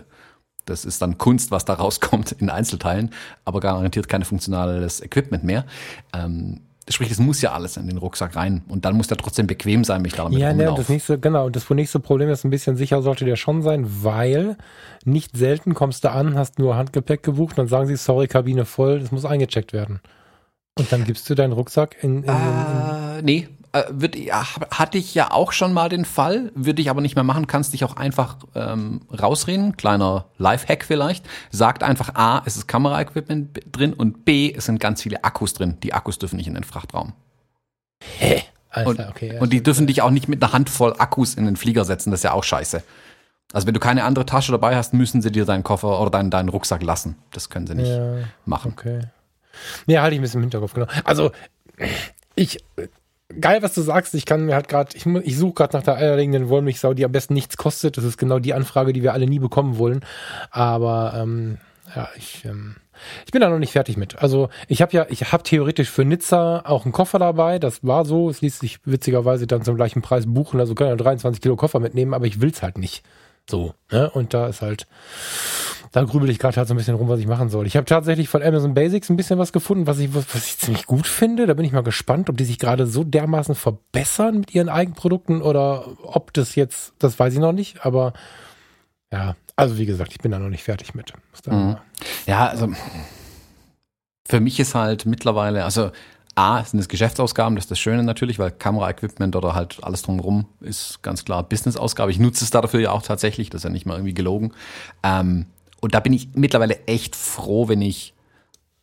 [0.65, 3.11] das ist dann Kunst, was da rauskommt in Einzelteilen,
[3.45, 5.65] aber garantiert kein funktionales Equipment mehr.
[6.13, 8.63] Ähm, Sprich, das muss ja alles in den Rucksack rein.
[8.67, 11.45] Und dann muss der trotzdem bequem sein, mich damit Ja, ne, das nächste, genau.
[11.45, 14.57] Und das nächste Problem ist ein bisschen sicher sollte der schon sein, weil
[15.05, 18.99] nicht selten kommst du an, hast nur Handgepäck gebucht, dann sagen sie, sorry, Kabine voll,
[18.99, 20.01] das muss eingecheckt werden.
[20.77, 23.47] Und dann gibst du deinen Rucksack in, in, in, in äh, nee,
[23.89, 27.23] wird, ja, hatte ich ja auch schon mal den Fall, würde ich aber nicht mehr
[27.23, 31.25] machen, kannst dich auch einfach ähm, rausreden, kleiner Lifehack vielleicht.
[31.49, 35.77] Sagt einfach A, es ist Kameraequipment drin und B, es sind ganz viele Akkus drin.
[35.81, 37.13] Die Akkus dürfen nicht in den Frachtraum.
[38.19, 38.43] Hä?
[38.69, 41.45] Alter, und, okay, ja, und die dürfen dich auch nicht mit einer Handvoll Akkus in
[41.45, 42.83] den Flieger setzen, das ist ja auch scheiße.
[43.53, 46.31] Also wenn du keine andere Tasche dabei hast, müssen sie dir deinen Koffer oder deinen,
[46.31, 47.17] deinen Rucksack lassen.
[47.31, 48.73] Das können sie nicht ja, machen.
[48.73, 49.01] Okay.
[49.85, 50.87] Ja, halte ich ein bisschen im Hinterkopf, genau.
[51.03, 51.31] Also
[52.35, 52.63] ich
[53.39, 54.13] geil, was du sagst.
[54.15, 57.11] Ich kann mir halt gerade, ich, ich suche gerade nach der eierlegenden Wollmilchsau, die am
[57.11, 57.97] besten nichts kostet.
[57.97, 60.01] Das ist genau die Anfrage, die wir alle nie bekommen wollen.
[60.51, 61.57] Aber ähm,
[61.95, 62.75] ja, ich, ähm,
[63.25, 64.19] ich bin da noch nicht fertig mit.
[64.19, 67.59] Also ich habe ja, ich habe theoretisch für Nizza auch einen Koffer dabei.
[67.59, 68.29] Das war so.
[68.29, 70.59] Es ließ sich witzigerweise dann zum gleichen Preis buchen.
[70.59, 73.03] Also können ja 23 Kilo Koffer mitnehmen, aber ich will's halt nicht.
[73.49, 73.73] So.
[73.91, 74.09] Ne?
[74.09, 74.87] Und da ist halt
[75.93, 77.67] da grübel ich gerade halt so ein bisschen rum, was ich machen soll.
[77.67, 80.87] Ich habe tatsächlich von Amazon Basics ein bisschen was gefunden, was ich, was ich ziemlich
[80.87, 81.45] gut finde.
[81.45, 85.43] Da bin ich mal gespannt, ob die sich gerade so dermaßen verbessern mit ihren Eigenprodukten
[85.43, 88.13] oder ob das jetzt, das weiß ich noch nicht, aber
[89.11, 91.13] ja, also wie gesagt, ich bin da noch nicht fertig mit.
[91.45, 91.77] Mhm.
[92.25, 92.69] Ja, also
[94.27, 95.91] für mich ist halt mittlerweile, also
[96.35, 100.45] A, sind es Geschäftsausgaben, das ist das Schöne natürlich, weil Kameraequipment oder halt alles drumherum
[100.61, 102.11] ist ganz klar Businessausgabe.
[102.11, 104.53] Ich nutze es dafür ja auch tatsächlich, das ist ja nicht mal irgendwie gelogen.
[105.03, 105.45] Ähm,
[105.79, 108.13] und da bin ich mittlerweile echt froh, wenn ich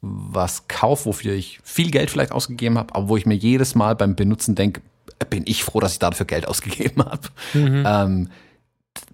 [0.00, 3.96] was kaufe, wofür ich viel Geld vielleicht ausgegeben habe, aber wo ich mir jedes Mal
[3.96, 4.80] beim Benutzen denke,
[5.28, 7.28] bin ich froh, dass ich dafür Geld ausgegeben habe.
[7.52, 7.84] Mhm.
[7.86, 8.28] Ähm,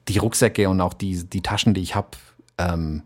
[0.08, 2.08] die Rucksäcke und auch die, die Taschen, die ich habe,
[2.58, 3.02] ähm,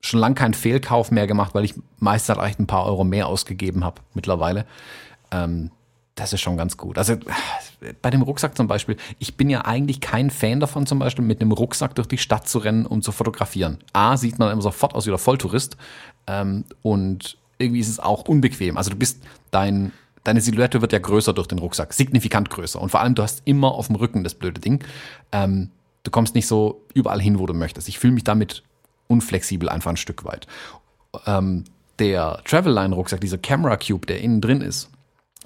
[0.00, 3.26] schon lange keinen Fehlkauf mehr gemacht, weil ich meistens halt echt ein paar Euro mehr
[3.26, 4.66] ausgegeben habe mittlerweile.
[5.30, 5.70] Ähm,
[6.14, 6.98] das ist schon ganz gut.
[6.98, 7.16] Also
[8.02, 11.40] bei dem Rucksack zum Beispiel, ich bin ja eigentlich kein Fan davon, zum Beispiel mit
[11.40, 13.78] einem Rucksack durch die Stadt zu rennen, um zu fotografieren.
[13.92, 15.76] A, sieht man immer sofort aus wie der Volltourist
[16.26, 18.76] ähm, und irgendwie ist es auch unbequem.
[18.76, 19.92] Also du bist, dein,
[20.24, 22.80] deine Silhouette wird ja größer durch den Rucksack, signifikant größer.
[22.80, 24.84] Und vor allem, du hast immer auf dem Rücken das blöde Ding.
[25.32, 25.70] Ähm,
[26.02, 27.88] du kommst nicht so überall hin, wo du möchtest.
[27.88, 28.62] Ich fühle mich damit
[29.10, 30.46] unflexibel einfach ein Stück weit.
[31.26, 31.64] Ähm,
[31.98, 34.90] der Travelline-Rucksack, dieser Camera Cube, der innen drin ist,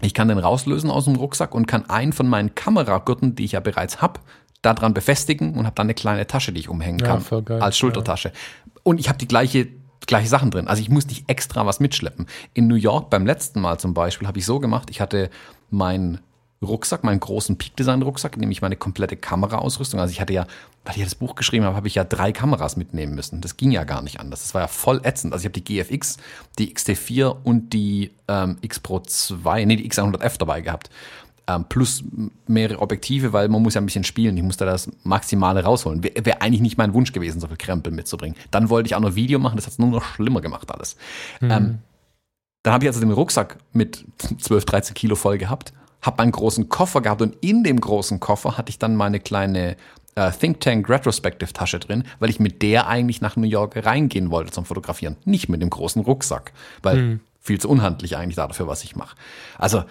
[0.01, 3.53] ich kann den rauslösen aus dem Rucksack und kann einen von meinen Kameragürten, die ich
[3.53, 4.21] ja bereits habe,
[4.61, 8.29] daran befestigen und habe dann eine kleine Tasche, die ich umhängen kann, ja, als Schultertasche.
[8.29, 8.35] Ja.
[8.83, 9.69] Und ich habe die gleiche
[10.07, 10.69] gleiche Sachen drin.
[10.69, 12.27] Also ich muss nicht extra was mitschleppen.
[12.53, 15.31] In New York beim letzten Mal zum Beispiel habe ich so gemacht, ich hatte
[15.71, 16.21] mein
[16.65, 20.33] Rucksack, meinen großen Peak Design Rucksack, in dem ich meine komplette Kameraausrüstung, also ich hatte
[20.33, 20.47] ja,
[20.85, 23.41] weil ich das Buch geschrieben habe, habe ich ja drei Kameras mitnehmen müssen.
[23.41, 24.43] Das ging ja gar nicht anders.
[24.43, 25.33] Das war ja voll ätzend.
[25.33, 26.19] Also ich habe die GFX,
[26.59, 30.91] die XT4 und die ähm, X Pro 2, nee, die X100F dabei gehabt.
[31.47, 32.03] Ähm, plus
[32.47, 34.37] mehrere Objektive, weil man muss ja ein bisschen spielen.
[34.37, 36.03] Ich musste das Maximale rausholen.
[36.03, 38.37] Wäre wär eigentlich nicht mein Wunsch gewesen, so viel Krempel mitzubringen.
[38.51, 40.97] Dann wollte ich auch noch Video machen, das hat es nur noch schlimmer gemacht alles.
[41.41, 41.51] Mhm.
[41.51, 41.79] Ähm,
[42.63, 44.07] dann habe ich also den Rucksack mit
[44.41, 48.57] 12, 13 Kilo voll gehabt habe einen großen Koffer gehabt und in dem großen Koffer
[48.57, 49.77] hatte ich dann meine kleine
[50.15, 54.31] äh, Think Tank Retrospective Tasche drin, weil ich mit der eigentlich nach New York reingehen
[54.31, 57.21] wollte zum Fotografieren, nicht mit dem großen Rucksack, weil mhm.
[57.41, 59.17] viel zu unhandlich eigentlich dafür, was ich mache.
[59.59, 59.85] Also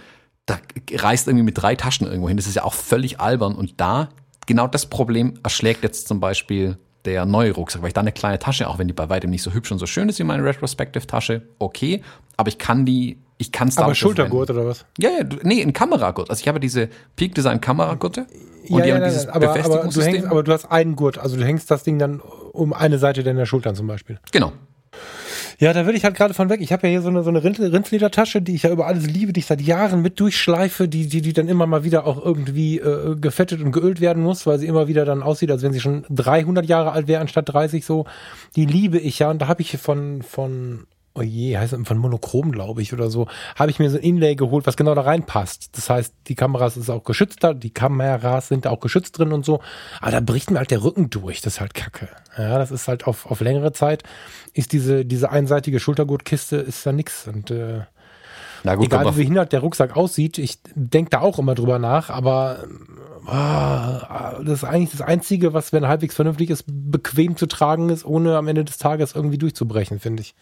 [0.46, 0.60] da
[0.94, 2.38] reist irgendwie mit drei Taschen irgendwo hin.
[2.38, 3.56] Das ist ja auch völlig albern.
[3.56, 4.10] Und da,
[4.46, 8.40] genau das Problem erschlägt jetzt zum Beispiel der neue Rucksack, weil ich da eine kleine
[8.40, 10.44] Tasche, auch wenn die bei weitem nicht so hübsch und so schön ist wie meine
[10.44, 12.02] Retrospective-Tasche, okay,
[12.38, 14.86] aber ich kann die, ich kann es Aber Schultergurt oder was?
[14.98, 16.30] Ja, ja, nee, ein Kameragurt.
[16.30, 18.26] Also ich habe diese Peak Design Kameragurte
[18.70, 21.18] und ja, die ja, haben dieses aber, aber, du hängst, aber du hast einen Gurt,
[21.18, 24.18] also du hängst das Ding dann um eine Seite deiner Schultern zum Beispiel.
[24.32, 24.54] Genau.
[25.60, 26.62] Ja, da will ich halt gerade von weg.
[26.62, 29.34] Ich habe ja hier so eine, so eine Rindsledertasche, die ich ja über alles liebe,
[29.34, 32.80] die ich seit Jahren mit durchschleife, die, die, die dann immer mal wieder auch irgendwie
[32.80, 35.80] äh, gefettet und geölt werden muss, weil sie immer wieder dann aussieht, als wenn sie
[35.80, 38.06] schon 300 Jahre alt wäre, anstatt 30 so.
[38.56, 41.98] Die liebe ich ja und da habe ich von, von oh je, heißt es von
[41.98, 45.02] Monochrom, glaube ich, oder so, habe ich mir so ein Inlay geholt, was genau da
[45.02, 45.78] reinpasst.
[45.78, 49.32] Das heißt, die Kameras ist auch geschützt da, die Kameras sind da auch geschützt drin
[49.32, 49.62] und so.
[50.02, 51.42] Aber da bricht mir halt der Rücken durch.
[51.42, 52.10] Das ist halt kacke.
[52.38, 54.04] Ja, das ist halt auf, auf längere Zeit,
[54.54, 57.28] ist diese, diese einseitige Schultergurtkiste, ist da nix.
[57.28, 57.82] Und äh,
[58.64, 62.10] Na gut, egal wie behindert der Rucksack aussieht, ich denke da auch immer drüber nach,
[62.10, 62.64] aber
[63.28, 68.04] ah, das ist eigentlich das Einzige, was, wenn halbwegs vernünftig ist, bequem zu tragen ist,
[68.04, 70.34] ohne am Ende des Tages irgendwie durchzubrechen, finde ich.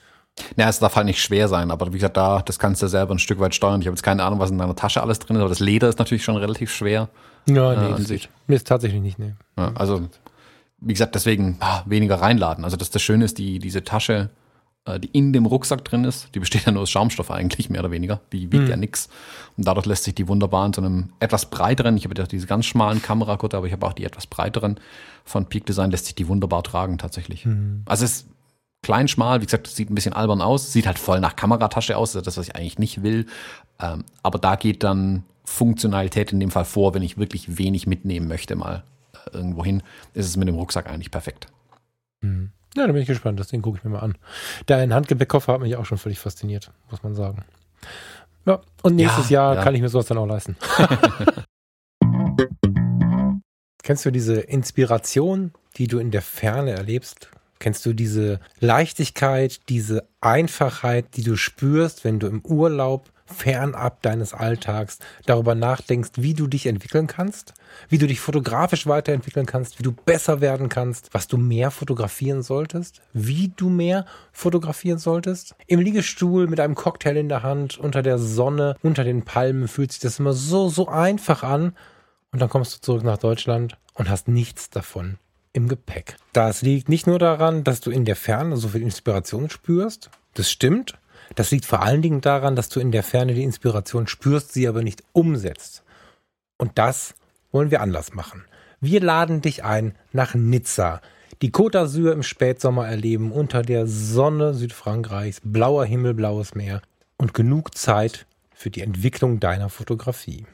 [0.56, 3.14] Ja, es darf halt nicht schwer sein, aber wie gesagt, da, das kannst du selber
[3.14, 3.82] ein Stück weit steuern.
[3.82, 5.90] Ich habe jetzt keine Ahnung, was in deiner Tasche alles drin ist, aber das Leder
[5.90, 7.10] ist natürlich schon relativ schwer.
[7.48, 8.30] Ja, nee, äh, sich.
[8.48, 9.34] mir ist tatsächlich nicht, nee.
[9.58, 10.08] Ja, also,
[10.80, 12.64] wie gesagt, deswegen ah, weniger reinladen.
[12.64, 14.30] Also, das, das Schöne ist, die, diese Tasche,
[14.86, 17.82] äh, die in dem Rucksack drin ist, die besteht ja nur aus Schaumstoff eigentlich, mehr
[17.82, 18.22] oder weniger.
[18.32, 18.70] Die wiegt hm.
[18.70, 19.10] ja nix.
[19.58, 22.48] Und dadurch lässt sich die wunderbar in so einem etwas breiteren, ich habe ja diese
[22.48, 24.80] ganz schmalen Kameragurte, aber ich habe auch die etwas breiteren
[25.26, 27.46] von Peak Design, lässt sich die wunderbar tragen tatsächlich.
[27.46, 27.84] Hm.
[27.86, 28.26] Also es
[28.84, 29.42] klein, schmal.
[29.42, 30.72] Wie gesagt, sieht ein bisschen albern aus.
[30.72, 32.14] Sieht halt voll nach Kameratasche aus.
[32.14, 33.26] Das ist das, was ich eigentlich nicht will.
[33.80, 38.28] Ähm, aber da geht dann Funktionalität in dem Fall vor, wenn ich wirklich wenig mitnehmen
[38.28, 41.48] möchte, mal äh, irgendwo hin, ist es mit dem Rucksack eigentlich perfekt.
[42.22, 42.52] Mhm.
[42.76, 43.40] Ja, da bin ich gespannt.
[43.40, 44.18] Das Ding gucke ich mir mal an.
[44.66, 47.44] Dein Handgepäckkoffer hat mich auch schon völlig fasziniert, muss man sagen.
[48.46, 49.64] Ja, und nächstes ja, Jahr ja.
[49.64, 50.56] kann ich mir sowas dann auch leisten.
[53.84, 57.30] Kennst du diese Inspiration, die du in der Ferne erlebst?
[57.62, 64.34] Kennst du diese Leichtigkeit, diese Einfachheit, die du spürst, wenn du im Urlaub fernab deines
[64.34, 64.98] Alltags
[65.28, 67.54] darüber nachdenkst, wie du dich entwickeln kannst,
[67.88, 72.42] wie du dich fotografisch weiterentwickeln kannst, wie du besser werden kannst, was du mehr fotografieren
[72.42, 75.54] solltest, wie du mehr fotografieren solltest.
[75.68, 79.92] Im Liegestuhl mit einem Cocktail in der Hand, unter der Sonne, unter den Palmen fühlt
[79.92, 81.76] sich das immer so, so einfach an.
[82.32, 85.20] Und dann kommst du zurück nach Deutschland und hast nichts davon
[85.54, 86.18] im Gepäck.
[86.34, 90.10] Das liegt nicht nur daran, dass du in der Ferne so viel Inspiration spürst.
[90.34, 90.98] Das stimmt.
[91.36, 94.68] Das liegt vor allen Dingen daran, dass du in der Ferne die Inspiration spürst, sie
[94.68, 95.84] aber nicht umsetzt.
[96.58, 97.16] Und das
[97.52, 98.46] wollen wir anders machen.
[98.80, 101.02] Wir laden dich ein nach Nizza.
[101.42, 106.82] Die Côte d'Azur im Spätsommer erleben unter der Sonne Südfrankreichs, blauer Himmel, blaues Meer
[107.18, 110.46] und genug Zeit für die Entwicklung deiner Fotografie.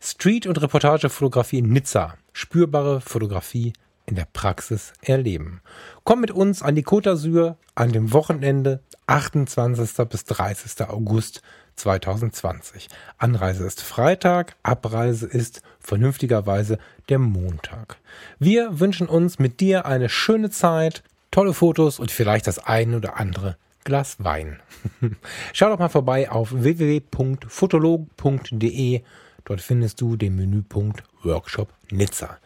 [0.00, 2.16] Street- und Reportagefotografie in Nizza.
[2.32, 3.72] Spürbare Fotografie
[4.06, 5.60] in der Praxis erleben.
[6.04, 10.08] Komm mit uns an die Côte d'Azur an dem Wochenende 28.
[10.08, 10.88] bis 30.
[10.88, 11.42] August
[11.76, 12.88] 2020.
[13.18, 17.98] Anreise ist Freitag, Abreise ist vernünftigerweise der Montag.
[18.38, 23.18] Wir wünschen uns mit dir eine schöne Zeit, tolle Fotos und vielleicht das ein oder
[23.18, 24.60] andere Glas Wein.
[25.52, 29.02] Schau doch mal vorbei auf www.fotolog.de.
[29.44, 32.38] Dort findest du den Menüpunkt Workshop Nizza.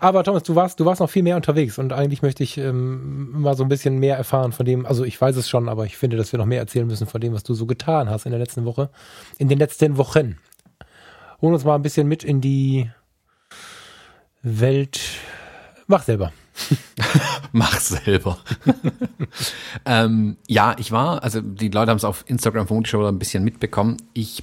[0.00, 3.40] Aber Thomas, du warst, du warst noch viel mehr unterwegs und eigentlich möchte ich ähm,
[3.40, 5.96] mal so ein bisschen mehr erfahren von dem, also ich weiß es schon, aber ich
[5.96, 8.30] finde, dass wir noch mehr erzählen müssen von dem, was du so getan hast in
[8.30, 8.90] der letzten Woche,
[9.38, 10.38] in den letzten Wochen.
[11.42, 12.90] Hol uns mal ein bisschen mit in die
[14.42, 15.00] Welt.
[15.86, 16.32] Mach selber.
[17.52, 18.38] Mach selber.
[19.84, 23.44] ähm, ja, ich war, also die Leute haben es auf Instagram vermutlich schon ein bisschen
[23.44, 23.96] mitbekommen.
[24.12, 24.42] Ich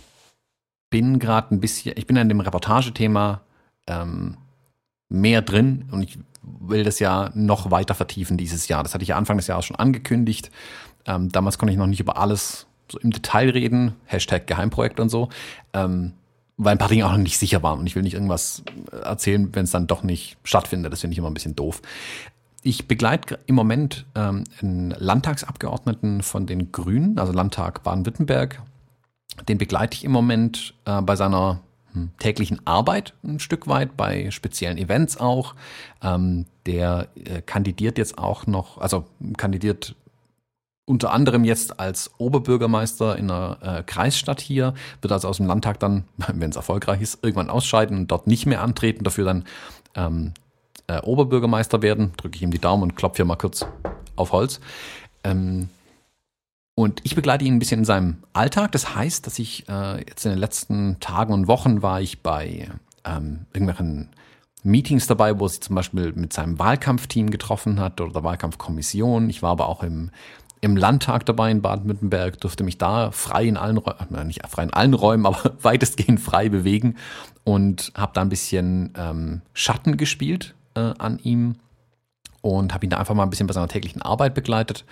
[0.89, 3.41] bin gerade ein bisschen, ich bin an dem Reportagethema
[3.87, 4.37] ähm,
[5.09, 8.83] mehr drin und ich will das ja noch weiter vertiefen dieses Jahr.
[8.83, 10.51] Das hatte ich ja Anfang des Jahres schon angekündigt.
[11.05, 15.09] Ähm, damals konnte ich noch nicht über alles so im Detail reden, Hashtag Geheimprojekt und
[15.09, 15.29] so,
[15.73, 16.13] ähm,
[16.55, 18.63] weil ein paar Dinge auch noch nicht sicher waren und ich will nicht irgendwas
[19.03, 20.91] erzählen, wenn es dann doch nicht stattfindet.
[20.93, 21.81] Das finde ich immer ein bisschen doof.
[22.63, 28.61] Ich begleite im Moment ähm, einen Landtagsabgeordneten von den Grünen, also Landtag Baden-Württemberg.
[29.47, 31.61] Den begleite ich im Moment äh, bei seiner
[32.19, 35.55] täglichen Arbeit ein Stück weit, bei speziellen Events auch.
[36.01, 39.05] Ähm, der äh, kandidiert jetzt auch noch, also
[39.37, 39.95] kandidiert
[40.85, 45.79] unter anderem jetzt als Oberbürgermeister in einer äh, Kreisstadt hier, wird also aus dem Landtag
[45.79, 49.45] dann, wenn es erfolgreich ist, irgendwann ausscheiden und dort nicht mehr antreten, dafür dann
[49.95, 50.33] ähm,
[50.87, 52.13] äh, Oberbürgermeister werden.
[52.17, 53.65] Drücke ich ihm die Daumen und klopfe hier mal kurz
[54.15, 54.59] auf Holz.
[55.23, 55.69] Ähm,
[56.79, 58.71] Und ich begleite ihn ein bisschen in seinem Alltag.
[58.71, 62.69] Das heißt, dass ich äh, jetzt in den letzten Tagen und Wochen war ich bei
[63.03, 64.09] ähm, irgendwelchen
[64.61, 69.27] Meetings dabei, wo er sich zum Beispiel mit seinem Wahlkampfteam getroffen hat oder der Wahlkampfkommission.
[69.31, 70.11] Ich war aber auch im,
[70.61, 74.71] im Landtag dabei in Baden-Württemberg, durfte mich da frei in allen Räumen, nicht frei in
[74.71, 76.95] allen Räumen, aber weitestgehend frei bewegen
[77.43, 81.55] und habe da ein bisschen ähm, Schatten gespielt äh, an ihm
[82.41, 84.85] und habe ihn da einfach mal ein bisschen bei seiner täglichen Arbeit begleitet.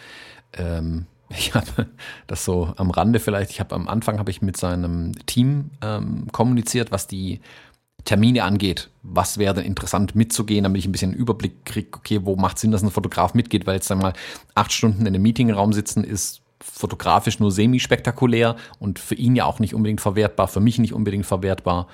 [0.53, 1.87] Ähm, ich habe
[2.27, 6.27] das so am Rande vielleicht, ich habe am Anfang habe ich mit seinem Team ähm,
[6.31, 7.41] kommuniziert, was die
[8.03, 12.19] Termine angeht, was wäre denn interessant mitzugehen, damit ich ein bisschen einen Überblick kriege, okay,
[12.23, 14.13] wo macht Sinn, dass ein Fotograf mitgeht, weil jetzt einmal
[14.53, 19.59] acht Stunden in einem Meetingraum sitzen ist fotografisch nur semi-spektakulär und für ihn ja auch
[19.59, 21.87] nicht unbedingt verwertbar, für mich nicht unbedingt verwertbar.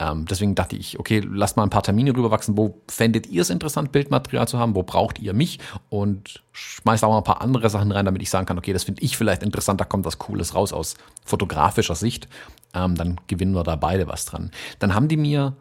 [0.00, 2.56] Ähm, deswegen dachte ich, okay, lasst mal ein paar Termine rüberwachsen.
[2.56, 4.74] Wo fändet ihr es interessant, Bildmaterial zu haben?
[4.74, 5.60] Wo braucht ihr mich?
[5.90, 8.84] Und schmeißt auch mal ein paar andere Sachen rein, damit ich sagen kann, okay, das
[8.84, 12.28] finde ich vielleicht interessant, da kommt was Cooles raus aus fotografischer Sicht.
[12.72, 14.50] Ähm, dann gewinnen wir da beide was dran.
[14.78, 15.54] Dann haben die mir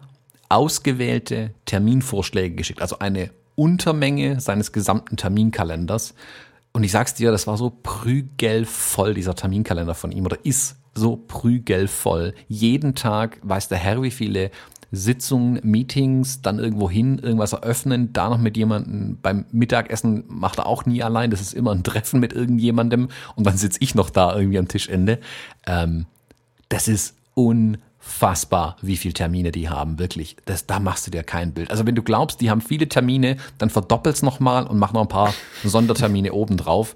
[0.47, 6.13] ausgewählte Terminvorschläge geschickt, also eine Untermenge seines gesamten Terminkalenders.
[6.71, 11.15] Und ich sag's dir, das war so prügelvoll, dieser Terminkalender von ihm, oder ist so
[11.15, 12.33] prügelvoll.
[12.47, 14.51] Jeden Tag weiß der Herr, wie viele
[14.91, 20.65] Sitzungen, Meetings, dann irgendwo hin, irgendwas eröffnen, da noch mit jemandem beim Mittagessen macht er
[20.65, 21.31] auch nie allein.
[21.31, 24.67] Das ist immer ein Treffen mit irgendjemandem und dann sitze ich noch da irgendwie am
[24.67, 25.19] Tischende.
[25.67, 26.05] Ähm,
[26.69, 30.37] das ist unfassbar, wie viele Termine die haben, wirklich.
[30.45, 31.69] Das, da machst du dir kein Bild.
[31.69, 35.07] Also wenn du glaubst, die haben viele Termine, dann verdoppel's nochmal und mach noch ein
[35.07, 35.33] paar
[35.63, 36.95] Sondertermine obendrauf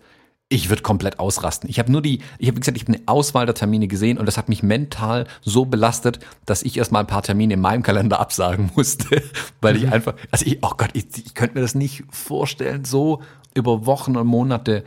[0.54, 1.68] ich würde komplett ausrasten.
[1.68, 4.28] Ich habe nur die, ich habe gesagt, ich habe eine Auswahl der Termine gesehen und
[4.28, 8.20] das hat mich mental so belastet, dass ich erstmal ein paar Termine in meinem Kalender
[8.20, 9.24] absagen musste,
[9.62, 9.94] weil ich mhm.
[9.94, 13.22] einfach, also ich, oh Gott, ich, ich könnte mir das nicht vorstellen, so
[13.56, 14.84] über Wochen und Monate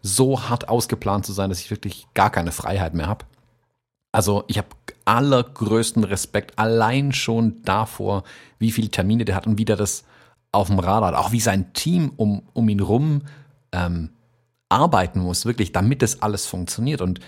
[0.00, 3.24] so hart ausgeplant zu sein, dass ich wirklich gar keine Freiheit mehr habe.
[4.12, 4.68] Also ich habe
[5.06, 8.22] allergrößten Respekt allein schon davor,
[8.60, 10.04] wie viele Termine der hat und wie der das
[10.52, 13.22] auf dem Radar hat, auch wie sein Team um, um ihn rum
[13.72, 14.10] ähm,
[14.70, 17.02] arbeiten muss, wirklich, damit das alles funktioniert.
[17.02, 17.20] Und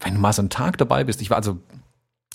[0.00, 1.58] wenn du mal so einen Tag dabei bist, ich war also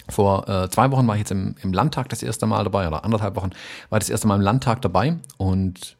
[0.07, 3.03] vor äh, zwei Wochen war ich jetzt im, im Landtag das erste Mal dabei, oder
[3.03, 3.51] anderthalb Wochen
[3.89, 5.97] war ich das erste Mal im Landtag dabei und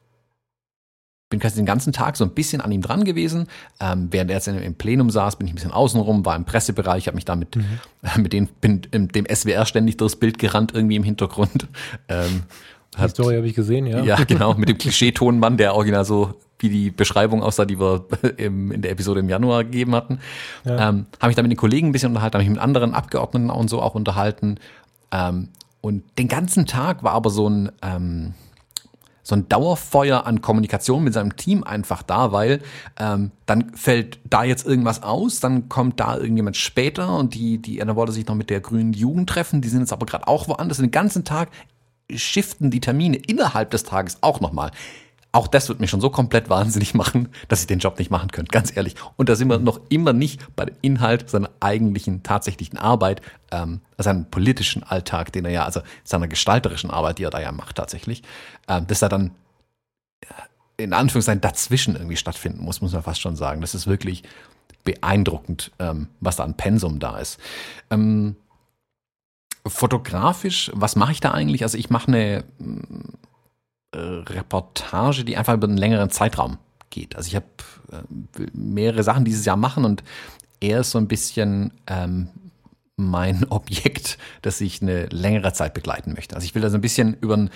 [1.30, 3.47] bin quasi den ganzen Tag so ein bisschen an ihm dran gewesen.
[3.80, 7.08] Ähm, während er jetzt im Plenum saß, bin ich ein bisschen außenrum, war im Pressebereich,
[7.08, 7.80] habe mich da mit, mhm.
[8.21, 11.67] mit den, bin dem SWR ständig durchs Bild gerannt, irgendwie im Hintergrund.
[12.08, 12.43] Ähm,
[13.02, 14.04] die Story habe ich gesehen, ja.
[14.04, 18.06] Ja, genau, mit dem Klischeetonmann, der original so wie die Beschreibung aussah, die wir
[18.38, 20.19] im, in der Episode im Januar gegeben hatten.
[20.63, 20.89] Ja.
[20.89, 23.50] Ähm, habe mich da mit den Kollegen ein bisschen unterhalten, habe mich mit anderen Abgeordneten
[23.50, 24.60] und so auch unterhalten.
[25.12, 25.50] Ähm,
[25.82, 28.34] und den ganzen Tag war aber so ein, ähm,
[29.24, 32.62] so ein Dauerfeuer an Kommunikation mit seinem Team einfach da, weil
[33.00, 37.80] ähm, dann fällt da jetzt irgendwas aus, dann kommt da irgendjemand später und die, die,
[37.80, 40.47] er wollte sich noch mit der grünen Jugend treffen, die sind jetzt aber gerade auch
[40.47, 40.78] woanders.
[40.78, 41.50] Den ganzen Tag
[42.13, 44.71] shiften die Termine innerhalb des Tages auch nochmal.
[45.34, 48.32] Auch das wird mich schon so komplett wahnsinnig machen, dass ich den Job nicht machen
[48.32, 48.96] könnte, ganz ehrlich.
[49.15, 53.80] Und da sind wir noch immer nicht bei dem Inhalt seiner eigentlichen, tatsächlichen Arbeit, ähm,
[53.98, 57.78] seinem politischen Alltag, den er ja, also seiner gestalterischen Arbeit, die er da ja macht
[57.78, 58.24] tatsächlich,
[58.67, 59.32] ähm, dass er dann
[60.22, 63.62] äh, in Anführungszeichen dazwischen irgendwie stattfinden muss, muss man fast schon sagen.
[63.62, 64.24] Das ist wirklich
[64.84, 67.39] beeindruckend, ähm, was da an Pensum da ist.
[67.89, 68.36] Ähm,
[69.65, 71.63] fotografisch, was mache ich da eigentlich?
[71.63, 72.44] Also ich mache eine
[73.92, 76.58] äh, Reportage, die einfach über einen längeren Zeitraum
[76.90, 77.16] geht.
[77.16, 77.46] Also ich habe
[77.92, 80.04] äh, mehrere Sachen dieses Jahr machen und
[80.60, 82.30] er ist so ein bisschen ähm,
[82.96, 86.36] mein Objekt, das ich eine längere Zeit begleiten möchte.
[86.36, 87.50] Also ich will da so ein bisschen über eine,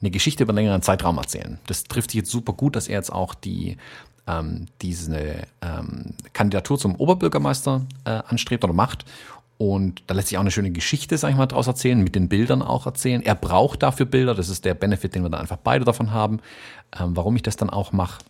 [0.00, 1.58] eine Geschichte über einen längeren Zeitraum erzählen.
[1.66, 3.76] Das trifft sich jetzt super gut, dass er jetzt auch die
[4.26, 9.04] ähm, diese ähm, Kandidatur zum Oberbürgermeister äh, anstrebt oder macht.
[9.60, 12.30] Und da lässt sich auch eine schöne Geschichte, sag ich mal, draus erzählen, mit den
[12.30, 13.20] Bildern auch erzählen.
[13.20, 16.40] Er braucht dafür Bilder, das ist der Benefit, den wir dann einfach beide davon haben,
[16.98, 18.24] ähm, warum ich das dann auch mache.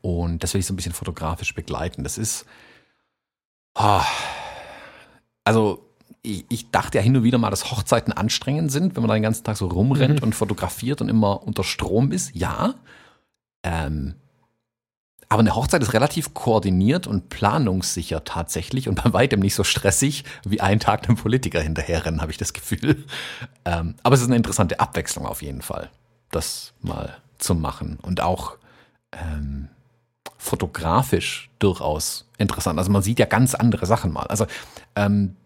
[0.00, 2.02] Und das will ich so ein bisschen fotografisch begleiten.
[2.02, 2.46] Das ist,
[3.74, 4.00] oh,
[5.44, 5.86] also
[6.22, 9.14] ich, ich, dachte ja hin und wieder mal, dass Hochzeiten anstrengend sind, wenn man da
[9.16, 10.28] den ganzen Tag so rumrennt mhm.
[10.28, 12.34] und fotografiert und immer unter Strom ist.
[12.34, 12.76] Ja,
[13.62, 14.14] ähm,
[15.28, 20.24] aber eine Hochzeit ist relativ koordiniert und planungssicher tatsächlich und bei weitem nicht so stressig
[20.44, 23.04] wie einen Tag einem Politiker hinterherrennen, habe ich das Gefühl.
[23.64, 25.90] Ähm, aber es ist eine interessante Abwechslung auf jeden Fall,
[26.30, 28.56] das mal zu machen und auch
[29.12, 29.68] ähm,
[30.38, 32.78] fotografisch durchaus interessant.
[32.78, 34.26] Also man sieht ja ganz andere Sachen mal.
[34.26, 34.46] Also
[34.96, 35.36] ähm,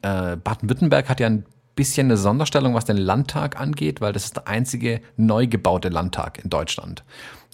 [0.00, 1.44] äh, Baden-Württemberg hat ja ein
[1.74, 6.42] bisschen eine Sonderstellung, was den Landtag angeht, weil das ist der einzige neu gebaute Landtag
[6.42, 7.02] in Deutschland.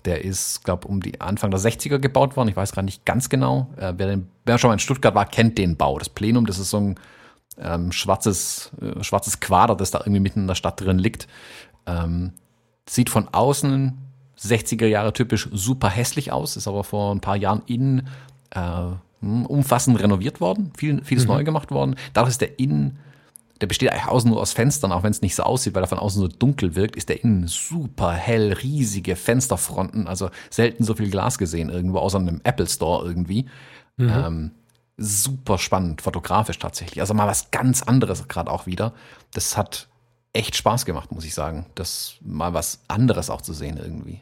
[0.05, 2.49] Der ist, glaube um die Anfang der 60er gebaut worden.
[2.49, 3.69] Ich weiß gerade nicht ganz genau.
[3.77, 5.99] Äh, wer, den, wer, schon mal in Stuttgart war, kennt den Bau.
[5.99, 6.95] Das Plenum, das ist so ein
[7.59, 11.27] ähm, schwarzes, äh, schwarzes Quader, das da irgendwie mitten in der Stadt drin liegt.
[11.87, 12.33] Ähm,
[12.89, 13.99] sieht von außen
[14.39, 18.09] 60er Jahre typisch super hässlich aus, ist aber vor ein paar Jahren innen
[18.51, 18.83] äh,
[19.21, 21.33] umfassend renoviert worden, viel, vieles mhm.
[21.33, 21.97] neu gemacht worden.
[22.13, 22.99] Dadurch ist der Innen
[23.61, 25.89] der besteht eigentlich außen nur aus Fenstern, auch wenn es nicht so aussieht, weil er
[25.89, 30.95] von außen so dunkel wirkt, ist der innen super hell, riesige Fensterfronten, also selten so
[30.95, 33.47] viel Glas gesehen irgendwo, außer einem Apple Store irgendwie.
[33.97, 34.09] Mhm.
[34.09, 34.51] Ähm,
[34.97, 37.01] super spannend, fotografisch tatsächlich.
[37.01, 38.93] Also mal was ganz anderes gerade auch wieder.
[39.33, 39.89] Das hat
[40.33, 41.67] echt Spaß gemacht, muss ich sagen.
[41.75, 44.21] Das mal was anderes auch zu sehen irgendwie.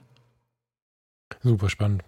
[1.43, 2.03] Super spannend.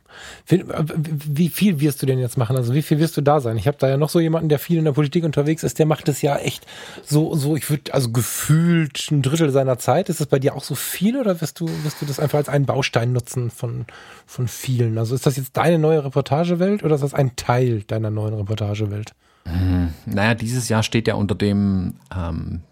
[0.46, 2.56] Wie viel wirst du denn jetzt machen?
[2.56, 3.56] Also wie viel wirst du da sein?
[3.56, 5.86] Ich habe da ja noch so jemanden, der viel in der Politik unterwegs ist, der
[5.86, 6.66] macht es ja echt
[7.04, 10.08] so, so, ich würde, also gefühlt ein Drittel seiner Zeit.
[10.08, 12.48] Ist das bei dir auch so viel oder wirst du, wirst du das einfach als
[12.48, 13.86] einen Baustein nutzen von,
[14.26, 14.98] von vielen?
[14.98, 19.14] Also ist das jetzt deine neue Reportagewelt oder ist das ein Teil deiner neuen Reportagewelt?
[19.46, 22.62] Hm, naja, dieses Jahr steht ja unter dem ähm,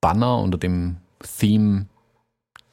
[0.00, 0.96] Banner, unter dem
[1.38, 1.86] Theme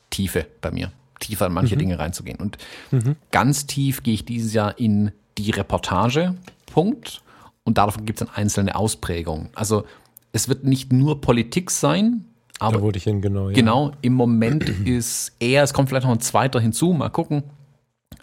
[0.10, 1.80] Tiefe bei mir tiefer in manche mhm.
[1.80, 2.40] Dinge reinzugehen.
[2.40, 2.58] Und
[2.92, 3.16] mhm.
[3.32, 7.22] ganz tief gehe ich dieses Jahr in die Reportage, Punkt.
[7.64, 9.50] Und davon gibt es dann einzelne Ausprägungen.
[9.54, 9.86] Also
[10.32, 12.26] es wird nicht nur Politik sein,
[12.60, 13.50] aber da wurde ich hin, genau.
[13.50, 13.56] Ja.
[13.56, 17.44] Genau, im Moment ist eher, es kommt vielleicht noch ein zweiter hinzu, mal gucken,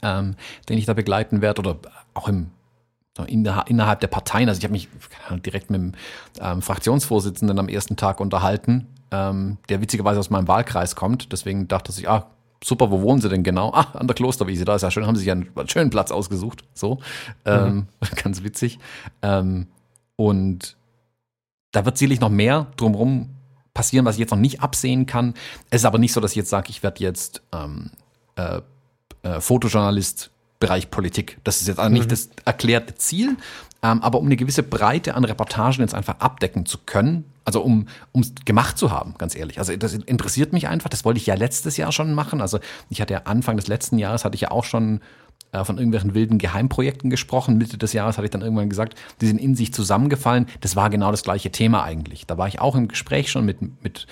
[0.03, 0.37] ähm,
[0.69, 1.79] den ich da begleiten werde oder
[2.15, 2.51] auch im
[3.29, 4.47] innerhalb der Parteien.
[4.51, 4.91] Also ich habe mich
[5.45, 5.93] direkt mit dem
[6.39, 11.33] ähm, Fraktionsvorsitzenden am ersten Tag unterhalten, ähm, der witzigerweise aus meinem Wahlkreis kommt.
[11.33, 12.27] Deswegen dachte ich, ah,
[12.63, 13.73] super, wo wohnen Sie denn genau?
[13.73, 16.11] Ah, an der Klosterwiese, da ist ja schön, haben Sie sich einen, einen schönen Platz
[16.11, 16.65] ausgesucht.
[16.75, 16.99] So,
[17.45, 17.87] ähm, mhm.
[18.23, 18.79] ganz witzig.
[19.23, 19.69] Ähm,
[20.17, 20.77] und
[21.73, 23.31] da wird sicherlich noch mehr drumherum
[23.75, 25.35] passieren, was ich jetzt noch nicht absehen kann.
[25.71, 27.91] Es ist aber nicht so, dass ich jetzt sage, ich werde jetzt ähm,
[28.37, 28.61] äh,
[29.23, 31.39] äh, Fotojournalist Bereich Politik.
[31.45, 32.09] Das ist jetzt auch nicht mhm.
[32.09, 33.37] das erklärte Ziel,
[33.87, 38.35] aber um eine gewisse Breite an Reportagen jetzt einfach abdecken zu können, also um es
[38.45, 39.59] gemacht zu haben, ganz ehrlich.
[39.59, 40.89] Also das interessiert mich einfach.
[40.89, 42.41] Das wollte ich ja letztes Jahr schon machen.
[42.41, 42.59] Also
[42.91, 45.01] ich hatte ja Anfang des letzten Jahres hatte ich ja auch schon
[45.53, 47.57] äh, von irgendwelchen wilden Geheimprojekten gesprochen.
[47.59, 50.47] Mitte des Jahres hatte ich dann irgendwann gesagt, die sind in sich zusammengefallen.
[50.61, 52.27] Das war genau das gleiche Thema eigentlich.
[52.27, 54.07] Da war ich auch im Gespräch schon mit, mit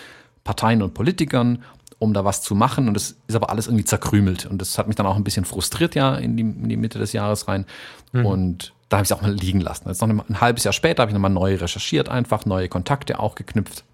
[0.44, 1.64] Parteien und Politikern,
[1.98, 2.86] um da was zu machen.
[2.86, 4.46] Und das ist aber alles irgendwie zerkrümelt.
[4.46, 6.98] Und das hat mich dann auch ein bisschen frustriert, ja, in die, in die Mitte
[6.98, 7.66] des Jahres rein.
[8.12, 8.26] Mhm.
[8.26, 9.88] Und da habe ich es auch mal liegen lassen.
[9.88, 13.34] Jetzt noch ein halbes Jahr später habe ich nochmal neu recherchiert, einfach neue Kontakte auch
[13.34, 13.84] geknüpft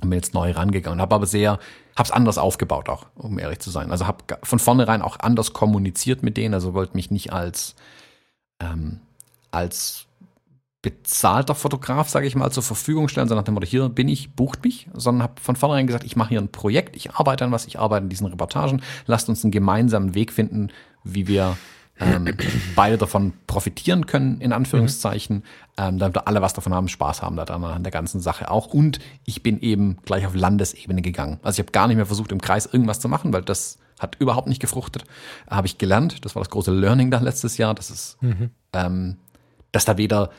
[0.00, 1.00] und bin jetzt neu rangegangen.
[1.00, 1.52] Habe aber sehr,
[1.96, 3.90] habe es anders aufgebaut auch, um ehrlich zu sein.
[3.90, 6.54] Also habe von vornherein auch anders kommuniziert mit denen.
[6.54, 7.74] Also wollte mich nicht als
[8.60, 9.00] ähm,
[9.50, 10.06] als
[10.82, 14.34] bezahlter Fotograf, sage ich mal, zur Verfügung stellen, sondern nach dem Motto, hier bin ich,
[14.36, 17.50] bucht mich, sondern habe von vornherein gesagt, ich mache hier ein Projekt, ich arbeite an
[17.50, 20.70] was, ich arbeite in diesen Reportagen, lasst uns einen gemeinsamen Weg finden,
[21.02, 21.56] wie wir
[21.98, 22.28] ähm,
[22.74, 25.42] beide davon profitieren können, in Anführungszeichen, mhm.
[25.78, 28.66] ähm, damit alle was davon haben, Spaß haben da an der ganzen Sache auch.
[28.66, 31.38] Und ich bin eben gleich auf Landesebene gegangen.
[31.42, 34.16] Also ich habe gar nicht mehr versucht, im Kreis irgendwas zu machen, weil das hat
[34.18, 35.04] überhaupt nicht gefruchtet.
[35.48, 36.24] Habe ich gelernt.
[36.24, 37.74] Das war das große Learning da letztes Jahr.
[37.74, 38.50] Das ist, mhm.
[38.74, 39.16] ähm,
[39.72, 40.30] dass da weder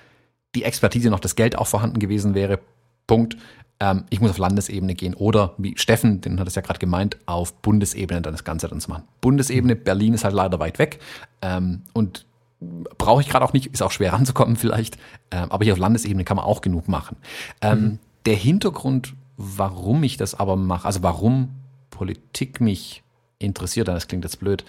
[0.53, 2.59] die Expertise noch das Geld auch vorhanden gewesen wäre.
[3.07, 3.37] Punkt
[3.79, 7.17] ähm, ich muss auf Landesebene gehen oder wie Steffen, den hat es ja gerade gemeint,
[7.25, 9.03] auf Bundesebene dann das Ganze dann zu machen.
[9.21, 10.99] Bundesebene, Berlin ist halt leider weit weg
[11.41, 12.25] ähm, und
[12.59, 14.97] brauche ich gerade auch nicht, ist auch schwer ranzukommen vielleicht,
[15.31, 17.17] ähm, aber hier auf Landesebene kann man auch genug machen.
[17.61, 17.99] Ähm, mhm.
[18.25, 21.49] Der Hintergrund, warum ich das aber mache, also warum
[21.91, 23.03] Politik mich
[23.39, 24.65] interessiert, das klingt jetzt blöd,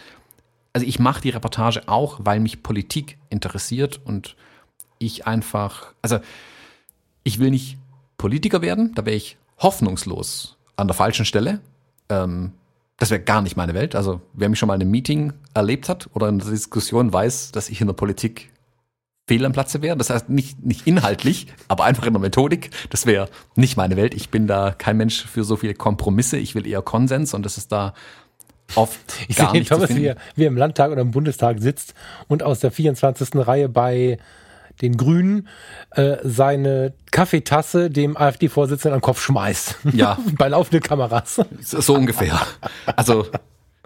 [0.75, 4.37] also ich mache die Reportage auch, weil mich Politik interessiert und
[4.99, 6.19] ich einfach, also
[7.25, 7.79] ich will nicht
[8.19, 11.61] Politiker werden, da wäre ich hoffnungslos an der falschen Stelle.
[12.11, 12.53] Ähm,
[12.99, 13.95] das wäre gar nicht meine Welt.
[13.95, 17.53] Also wer mich schon mal in einem Meeting erlebt hat oder in der Diskussion weiß,
[17.53, 18.51] dass ich in der Politik
[19.29, 19.97] fehl am Platze wäre.
[19.97, 22.71] Das heißt nicht, nicht inhaltlich, aber einfach in der Methodik.
[22.91, 24.15] Das wäre nicht meine Welt.
[24.15, 26.39] Ich bin da kein Mensch für so viele Kompromisse.
[26.39, 27.95] Ich will eher Konsens und das ist da
[28.75, 28.99] oft
[29.29, 31.95] ich gar sehe nicht Thomas, wie er, wie er im Landtag oder im Bundestag sitzt
[32.27, 33.31] und aus der 24.
[33.37, 34.19] Reihe bei
[34.81, 35.49] den Grünen,
[35.91, 39.77] äh, seine Kaffeetasse dem AfD-Vorsitzenden an den Kopf schmeißt.
[39.93, 40.19] Ja.
[40.39, 41.41] Bei laufenden Kameras.
[41.61, 42.41] So ungefähr.
[42.97, 43.27] Also,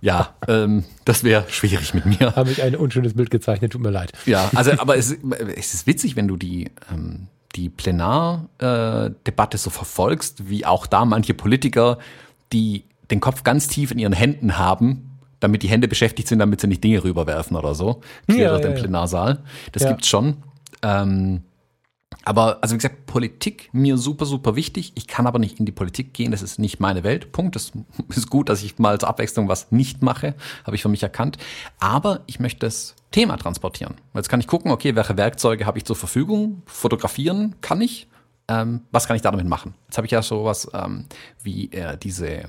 [0.01, 2.35] ja, ähm, das wäre schwierig mit mir.
[2.37, 4.13] Habe ich ein unschönes Bild gezeichnet, tut mir leid.
[4.27, 5.17] Ja, also, aber es,
[5.57, 11.35] es ist witzig, wenn du die, ähm, die Plenardebatte so verfolgst, wie auch da manche
[11.35, 11.99] Politiker,
[12.53, 16.61] die den Kopf ganz tief in ihren Händen haben, damit die Hände beschäftigt sind, damit
[16.61, 19.39] sie nicht Dinge rüberwerfen oder so, quer ja, durch ja, den Plenarsaal.
[19.73, 19.91] Das ja.
[19.91, 20.39] gibt's schon.
[20.83, 21.43] Ähm,
[22.25, 24.93] aber, also wie gesagt, Politik mir super, super wichtig.
[24.95, 27.33] Ich kann aber nicht in die Politik gehen, das ist nicht meine Welt.
[27.33, 27.57] Punkt.
[27.57, 27.73] Das
[28.09, 31.39] ist gut, dass ich mal zur Abwechslung was nicht mache, habe ich für mich erkannt.
[31.81, 33.95] Aber ich möchte das Thema transportieren.
[34.15, 36.63] Jetzt kann ich gucken, okay, welche Werkzeuge habe ich zur Verfügung?
[36.67, 38.09] Fotografieren kann ich.
[38.49, 39.75] Ähm, was kann ich damit machen?
[39.87, 41.07] Jetzt habe ich ja sowas ähm,
[41.43, 42.45] wie äh, diese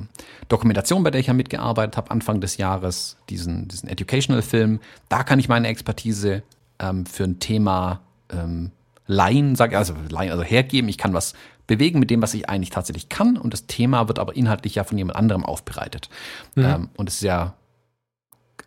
[0.49, 4.79] Dokumentation, bei der ich ja mitgearbeitet habe, Anfang des Jahres, diesen, diesen Educational-Film.
[5.09, 6.41] Da kann ich meine Expertise
[6.79, 8.71] ähm, für ein Thema ähm,
[9.07, 10.89] leihen, sage also leihen, also hergeben.
[10.89, 11.33] Ich kann was
[11.67, 13.37] bewegen mit dem, was ich eigentlich tatsächlich kann.
[13.37, 16.09] Und das Thema wird aber inhaltlich ja von jemand anderem aufbereitet.
[16.55, 16.65] Mhm.
[16.65, 17.53] Ähm, und es ist ja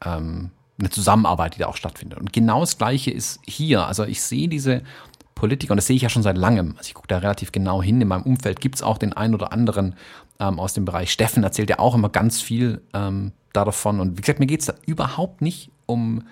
[0.05, 2.19] ähm, eine Zusammenarbeit, die da auch stattfindet.
[2.19, 3.87] Und genau das Gleiche ist hier.
[3.87, 4.83] Also ich sehe diese
[5.35, 7.83] Politiker, und das sehe ich ja schon seit langem, also ich gucke da relativ genau
[7.83, 9.95] hin, in meinem Umfeld gibt es auch den einen oder anderen
[10.41, 11.11] ähm, aus dem Bereich.
[11.11, 14.01] Steffen erzählt ja auch immer ganz viel ähm, davon.
[14.01, 16.23] Und wie gesagt, mir geht es da überhaupt nicht um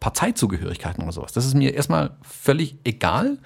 [0.00, 1.32] Parteizugehörigkeiten oder sowas.
[1.32, 3.38] Das ist mir erstmal völlig egal.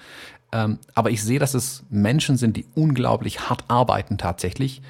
[0.51, 4.81] Ähm, aber ich sehe, dass es Menschen sind, die unglaublich hart arbeiten tatsächlich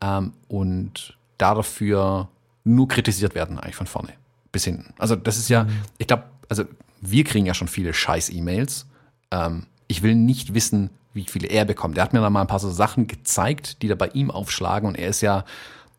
[0.00, 2.28] ähm, und dafür
[2.64, 4.14] nur kritisiert werden eigentlich von vorne
[4.52, 4.94] bis hinten.
[4.98, 5.82] Also das ist ja, mhm.
[5.98, 6.64] ich glaube, also
[7.00, 8.86] wir kriegen ja schon viele Scheiß-E-Mails.
[9.30, 11.98] Ähm, ich will nicht wissen, wie viele er bekommt.
[11.98, 14.88] Er hat mir da mal ein paar so Sachen gezeigt, die da bei ihm aufschlagen
[14.88, 15.44] und er ist ja,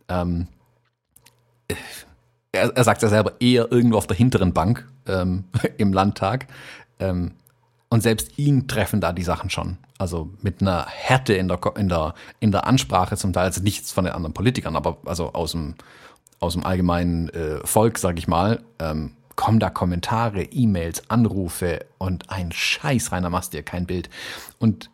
[0.07, 0.47] ähm,
[2.51, 5.45] er, er sagt ja selber eher irgendwo auf der hinteren Bank ähm,
[5.77, 6.47] im Landtag.
[6.99, 7.33] Ähm,
[7.89, 9.77] und selbst ihn treffen da die Sachen schon.
[9.97, 13.91] Also mit einer Härte in der, in der, in der Ansprache zum Teil, also nichts
[13.91, 15.75] von den anderen Politikern, aber also aus dem,
[16.39, 22.29] aus dem allgemeinen äh, Volk, sag ich mal, ähm, kommen da Kommentare, E-Mails, Anrufe und
[22.29, 24.09] ein Scheiß reiner machst dir kein Bild.
[24.57, 24.89] Und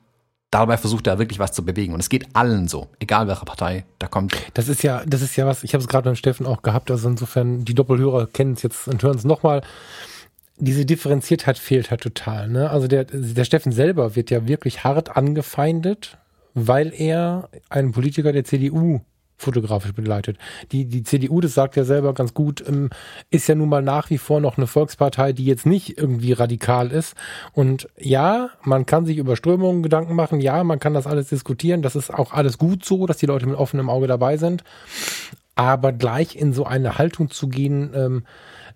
[0.52, 1.94] dabei versucht er wirklich was zu bewegen.
[1.94, 4.36] Und es geht allen so, egal welche Partei da kommt.
[4.54, 6.90] Das ist ja, das ist ja was, ich habe es gerade beim Steffen auch gehabt,
[6.92, 9.62] also insofern, die Doppelhörer kennen es jetzt und hören es nochmal.
[10.58, 12.48] Diese Differenziertheit fehlt halt total.
[12.50, 12.70] Ne?
[12.70, 16.18] Also der, der Steffen selber wird ja wirklich hart angefeindet,
[16.54, 19.02] weil er einen Politiker der CDU
[19.38, 20.38] fotografisch begleitet.
[20.72, 22.90] Die, die CDU, das sagt ja selber ganz gut, ähm,
[23.30, 26.92] ist ja nun mal nach wie vor noch eine Volkspartei, die jetzt nicht irgendwie radikal
[26.92, 27.16] ist.
[27.54, 31.82] Und ja, man kann sich über Strömungen Gedanken machen, ja, man kann das alles diskutieren,
[31.82, 34.64] das ist auch alles gut so, dass die Leute mit offenem Auge dabei sind.
[35.58, 38.24] Aber gleich in so eine Haltung zu gehen, ähm,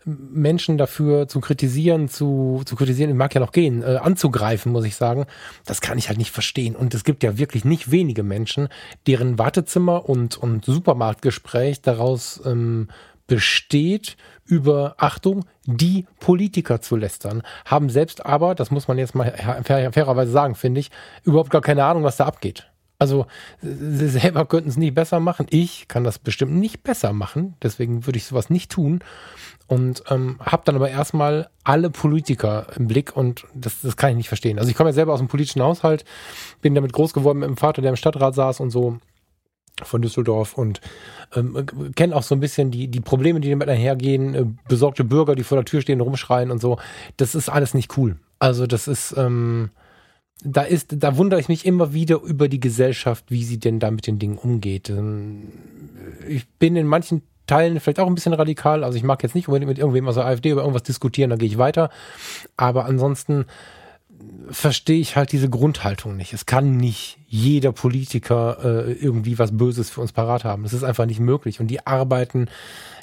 [0.03, 4.95] Menschen dafür zu kritisieren, zu, zu kritisieren, mag ja noch gehen, äh, anzugreifen, muss ich
[4.95, 5.25] sagen,
[5.65, 6.75] das kann ich halt nicht verstehen.
[6.75, 8.67] Und es gibt ja wirklich nicht wenige Menschen,
[9.05, 12.87] deren Wartezimmer und, und Supermarktgespräch daraus ähm,
[13.27, 19.31] besteht, über, Achtung, die Politiker zu lästern, haben selbst aber, das muss man jetzt mal
[19.63, 20.91] fair, fairerweise sagen, finde ich,
[21.23, 22.70] überhaupt gar keine Ahnung, was da abgeht.
[23.01, 23.25] Also
[23.63, 25.47] sie selber könnten es nicht besser machen.
[25.49, 27.55] Ich kann das bestimmt nicht besser machen.
[27.63, 28.99] Deswegen würde ich sowas nicht tun
[29.65, 34.17] und ähm, habe dann aber erstmal alle Politiker im Blick und das, das kann ich
[34.17, 34.59] nicht verstehen.
[34.59, 36.05] Also ich komme ja selber aus dem politischen Haushalt,
[36.61, 38.99] bin damit groß geworden mit dem Vater, der im Stadtrat saß und so
[39.81, 40.79] von Düsseldorf und
[41.33, 45.33] ähm, kenne auch so ein bisschen die, die Probleme, die damit einhergehen, äh, besorgte Bürger,
[45.33, 46.77] die vor der Tür stehen, rumschreien und so.
[47.17, 48.17] Das ist alles nicht cool.
[48.37, 49.71] Also das ist, ähm,
[50.43, 53.91] da ist, da wundere ich mich immer wieder über die Gesellschaft, wie sie denn da
[53.91, 54.89] mit den Dingen umgeht.
[54.89, 55.49] Ähm,
[56.27, 58.83] ich bin in manchen Teilen vielleicht auch ein bisschen radikal.
[58.83, 61.39] Also ich mag jetzt nicht unbedingt mit irgendwem aus der AfD über irgendwas diskutieren, dann
[61.39, 61.89] gehe ich weiter.
[62.57, 63.45] Aber ansonsten
[64.49, 66.33] verstehe ich halt diese Grundhaltung nicht.
[66.33, 70.63] Es kann nicht jeder Politiker äh, irgendwie was Böses für uns parat haben.
[70.63, 71.59] Das ist einfach nicht möglich.
[71.59, 72.47] Und die arbeiten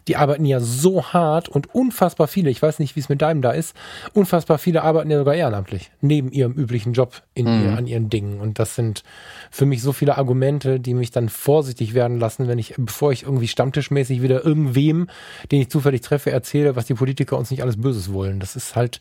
[0.08, 3.42] die arbeiten ja so hart und unfassbar viele, ich weiß nicht, wie es mit deinem
[3.42, 3.76] da ist,
[4.14, 7.64] unfassbar viele arbeiten ja sogar ehrenamtlich, neben ihrem üblichen Job in mhm.
[7.64, 8.40] ihr, an ihren Dingen.
[8.40, 9.02] Und das sind
[9.50, 13.24] für mich so viele Argumente, die mich dann vorsichtig werden lassen, wenn ich, bevor ich
[13.24, 15.08] irgendwie stammtischmäßig wieder irgendwem,
[15.52, 18.40] den ich zufällig treffe, erzähle, was die Politiker uns nicht alles Böses wollen.
[18.40, 19.00] Das ist halt,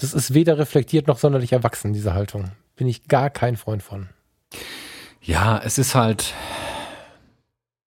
[0.00, 2.50] das ist weder reflektiert noch sonderlich erwachsen, diese Haltung.
[2.76, 4.08] Bin ich gar kein Freund von.
[5.20, 6.32] Ja, es ist halt,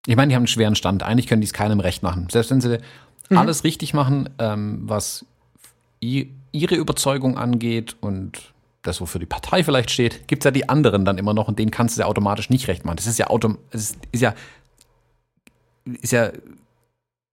[0.06, 1.02] ich meine, die haben einen schweren Stand.
[1.02, 2.28] Eigentlich können die es keinem recht machen.
[2.30, 2.78] Selbst wenn sie
[3.30, 3.38] mhm.
[3.38, 5.24] alles richtig machen, ähm, was
[6.00, 8.52] ihre Überzeugung angeht und
[8.82, 11.58] das, wofür die Partei vielleicht steht, gibt es ja die anderen dann immer noch und
[11.58, 12.96] denen kannst du ja automatisch nicht recht machen.
[12.96, 14.34] Das ist ja autom es ist, ist ja
[15.84, 16.32] ist ja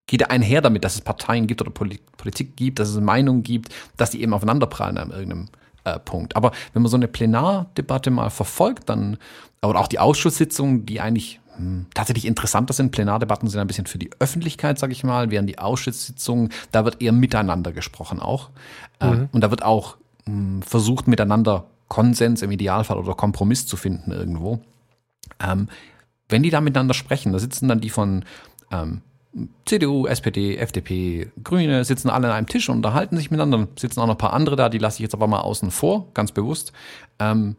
[0.10, 4.10] geht einher damit, dass es Parteien gibt oder Politik gibt, dass es Meinungen gibt, dass
[4.12, 5.48] die eben aufeinanderprallen an irgendeinem
[5.84, 6.36] äh, Punkt.
[6.36, 9.18] Aber wenn man so eine Plenardebatte mal verfolgt, dann
[9.62, 12.92] oder auch die Ausschusssitzungen, die eigentlich hm, tatsächlich interessanter sind.
[12.92, 17.02] Plenardebatten sind ein bisschen für die Öffentlichkeit, sage ich mal, während die Ausschusssitzungen, da wird
[17.02, 18.50] eher miteinander gesprochen auch.
[19.00, 19.30] Äh, mhm.
[19.32, 24.62] Und da wird auch hm, versucht, miteinander Konsens im Idealfall oder Kompromiss zu finden irgendwo.
[25.40, 25.68] Ähm,
[26.30, 28.24] wenn die da miteinander sprechen, da sitzen dann die von
[28.72, 29.02] ähm,
[29.66, 33.68] CDU, SPD, FDP, Grüne, sitzen alle an einem Tisch und unterhalten sich miteinander.
[33.78, 36.08] Sitzen auch noch ein paar andere da, die lasse ich jetzt aber mal außen vor,
[36.14, 36.74] ganz bewusst.
[37.20, 37.56] Ähm,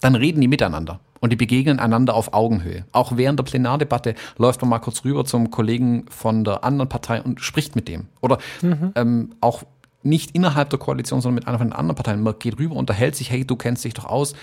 [0.00, 2.84] dann reden die miteinander und die begegnen einander auf Augenhöhe.
[2.92, 7.22] Auch während der Plenardebatte läuft man mal kurz rüber zum Kollegen von der anderen Partei
[7.22, 8.06] und spricht mit dem.
[8.20, 8.92] Oder mhm.
[8.94, 9.64] ähm, auch
[10.02, 12.22] nicht innerhalb der Koalition, sondern mit einer von den anderen Parteien.
[12.22, 14.34] Man geht rüber, unterhält sich, hey, du kennst dich doch aus,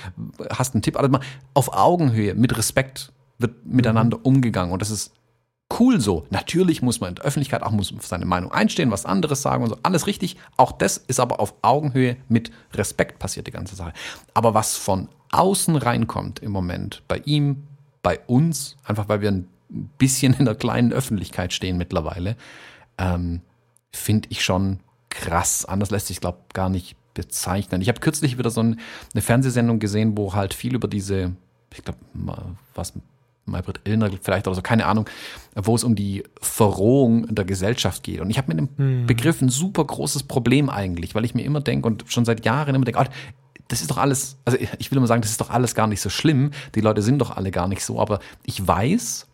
[0.49, 0.97] hast einen Tipp.
[0.97, 1.21] Also mal
[1.53, 4.23] auf Augenhöhe, mit Respekt wird miteinander mhm.
[4.23, 4.73] umgegangen.
[4.73, 5.13] Und das ist
[5.79, 6.25] cool so.
[6.29, 9.69] Natürlich muss man in der Öffentlichkeit auch muss seine Meinung einstehen, was anderes sagen und
[9.69, 9.77] so.
[9.83, 10.37] Alles richtig.
[10.57, 13.93] Auch das ist aber auf Augenhöhe mit Respekt passiert, die ganze Sache.
[14.33, 17.63] Aber was von außen reinkommt im Moment, bei ihm,
[18.01, 19.47] bei uns, einfach weil wir ein
[19.97, 22.35] bisschen in der kleinen Öffentlichkeit stehen mittlerweile,
[22.97, 23.41] ähm,
[23.91, 25.65] finde ich schon krass.
[25.65, 27.81] Anders lässt sich, glaube gar nicht bezeichnen.
[27.81, 28.77] Ich habe kürzlich wieder so eine
[29.17, 31.33] Fernsehsendung gesehen, wo halt viel über diese,
[31.73, 31.99] ich glaube,
[32.73, 32.93] was
[33.45, 35.07] Maybrit Illner vielleicht oder so, keine Ahnung,
[35.55, 38.19] wo es um die Verrohung der Gesellschaft geht.
[38.19, 39.05] Und ich habe mit dem hm.
[39.05, 42.75] Begriff ein super großes Problem eigentlich, weil ich mir immer denke und schon seit Jahren
[42.75, 43.11] immer denke, oh,
[43.67, 46.01] das ist doch alles, also ich will immer sagen, das ist doch alles gar nicht
[46.01, 46.51] so schlimm.
[46.75, 49.27] Die Leute sind doch alle gar nicht so, aber ich weiß,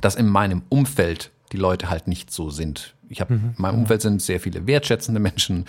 [0.00, 2.94] dass in meinem Umfeld die Leute halt nicht so sind.
[3.08, 3.54] Ich habe, mhm.
[3.56, 5.64] in meinem Umfeld sind sehr viele wertschätzende Menschen,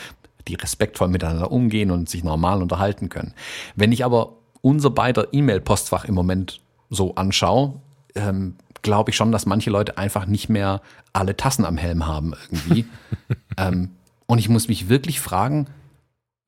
[0.47, 3.33] die respektvoll miteinander umgehen und sich normal unterhalten können.
[3.75, 7.73] Wenn ich aber unser beider E-Mail-Postfach im Moment so anschaue,
[8.15, 10.81] ähm, glaube ich schon, dass manche Leute einfach nicht mehr
[11.13, 12.85] alle Tassen am Helm haben irgendwie.
[13.57, 13.91] ähm,
[14.25, 15.67] und ich muss mich wirklich fragen,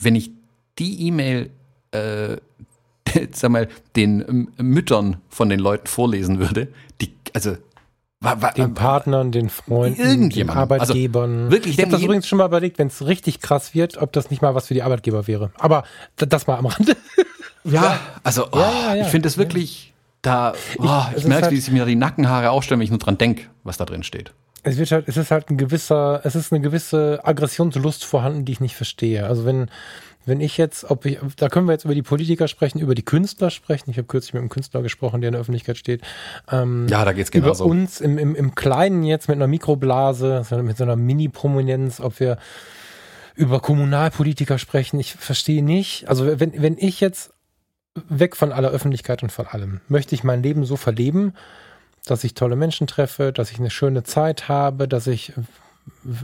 [0.01, 0.31] wenn ich
[0.77, 1.49] die E-Mail,
[1.91, 2.37] äh,
[3.31, 6.69] sag mal, den ähm, Müttern von den Leuten vorlesen würde,
[7.01, 7.57] die, also
[8.57, 11.39] den Partnern, den Freunden, den also Arbeitgebern.
[11.43, 14.11] Also wirklich, ich habe das übrigens schon mal überlegt, wenn es richtig krass wird, ob
[14.11, 15.51] das nicht mal was für die Arbeitgeber wäre.
[15.57, 15.85] Aber
[16.17, 16.97] das mal am Rande.
[17.63, 19.88] Ja, also oh, ja, ja, ja, ich finde es wirklich,
[20.21, 22.99] da, oh, ich, ich merke, halt, wie sich mir die Nackenhaare aufstellen, wenn ich nur
[22.99, 24.33] dran denke, was da drin steht.
[24.63, 28.51] Es wird halt, es ist halt ein gewisser, es ist eine gewisse Aggressionslust vorhanden, die
[28.51, 29.25] ich nicht verstehe.
[29.25, 29.69] Also wenn,
[30.25, 33.05] wenn ich jetzt, ob ich, da können wir jetzt über die Politiker sprechen, über die
[33.05, 33.89] Künstler sprechen.
[33.89, 36.01] Ich habe kürzlich mit einem Künstler gesprochen, der in der Öffentlichkeit steht.
[36.51, 37.63] Ähm, ja, da geht's genauso.
[37.63, 42.19] Über uns im, im, im Kleinen jetzt mit einer Mikroblase, mit so einer Mini-Prominenz, ob
[42.19, 42.37] wir
[43.35, 44.99] über Kommunalpolitiker sprechen.
[44.99, 46.09] Ich verstehe nicht.
[46.09, 47.31] Also wenn, wenn ich jetzt
[48.09, 49.81] weg von aller Öffentlichkeit und von allem.
[49.87, 51.33] Möchte ich mein Leben so verleben,
[52.05, 55.33] dass ich tolle Menschen treffe, dass ich eine schöne Zeit habe, dass ich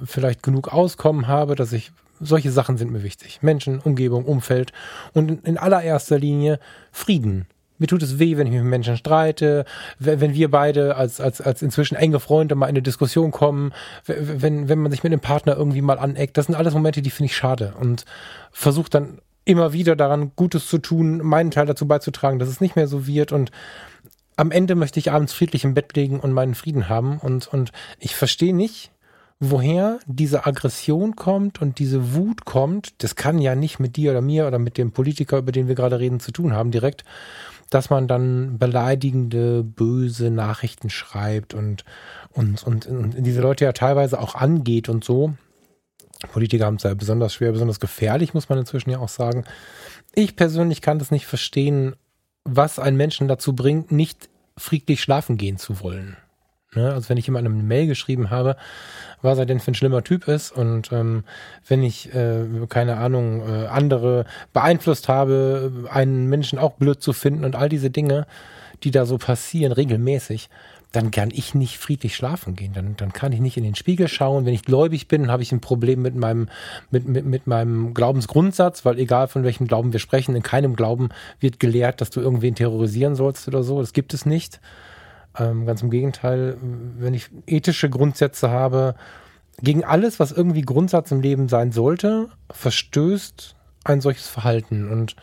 [0.06, 3.40] vielleicht genug Auskommen habe, dass ich solche Sachen sind mir wichtig.
[3.42, 4.72] Menschen, Umgebung, Umfeld
[5.14, 6.60] und in allererster Linie
[6.92, 7.48] Frieden.
[7.78, 9.66] Mir tut es weh, wenn ich mit Menschen streite,
[10.00, 13.74] wenn wir beide als, als, als inzwischen enge Freunde mal in eine Diskussion kommen,
[14.06, 16.38] wenn, wenn man sich mit einem Partner irgendwie mal aneckt.
[16.38, 18.06] Das sind alles Momente, die finde ich schade und
[18.52, 22.76] versuche dann immer wieder daran, Gutes zu tun, meinen Teil dazu beizutragen, dass es nicht
[22.76, 23.52] mehr so wird und
[24.38, 27.72] am Ende möchte ich abends friedlich im Bett liegen und meinen Frieden haben und, und
[28.00, 28.92] ich verstehe nicht,
[29.40, 33.04] woher diese Aggression kommt und diese Wut kommt.
[33.04, 35.76] Das kann ja nicht mit dir oder mir oder mit dem Politiker, über den wir
[35.76, 37.04] gerade reden, zu tun haben direkt,
[37.70, 41.84] dass man dann beleidigende, böse Nachrichten schreibt und,
[42.32, 45.34] und, und, und diese Leute ja teilweise auch angeht und so.
[46.32, 49.44] Politiker haben es ja besonders schwer, besonders gefährlich, muss man inzwischen ja auch sagen.
[50.14, 51.96] Ich persönlich kann das nicht verstehen,
[52.46, 56.16] was einen Menschen dazu bringt, nicht friedlich schlafen gehen zu wollen.
[56.76, 56.94] Ne?
[56.94, 58.56] Also wenn ich jemandem eine Mail geschrieben habe,
[59.22, 61.24] was er denn für ein schlimmer Typ ist und ähm,
[61.68, 67.44] wenn ich, äh, keine Ahnung, äh, andere beeinflusst habe, einen Menschen auch blöd zu finden
[67.44, 68.28] und all diese Dinge,
[68.84, 70.50] die da so passieren, regelmäßig,
[70.92, 72.74] dann kann ich nicht friedlich schlafen gehen.
[72.74, 74.46] Dann, dann kann ich nicht in den Spiegel schauen.
[74.46, 76.48] Wenn ich gläubig bin, habe ich ein Problem mit meinem,
[76.90, 81.10] mit, mit, mit meinem Glaubensgrundsatz, weil egal von welchem Glauben wir sprechen, in keinem Glauben
[81.40, 83.80] wird gelehrt, dass du irgendwen terrorisieren sollst oder so.
[83.80, 84.62] Das gibt es nicht.
[85.38, 88.96] Ähm, ganz im Gegenteil, wenn ich ethische Grundsätze habe,
[89.62, 94.90] gegen alles, was irgendwie Grundsatz im Leben sein sollte, verstößt ein solches Verhalten.
[94.90, 95.16] Und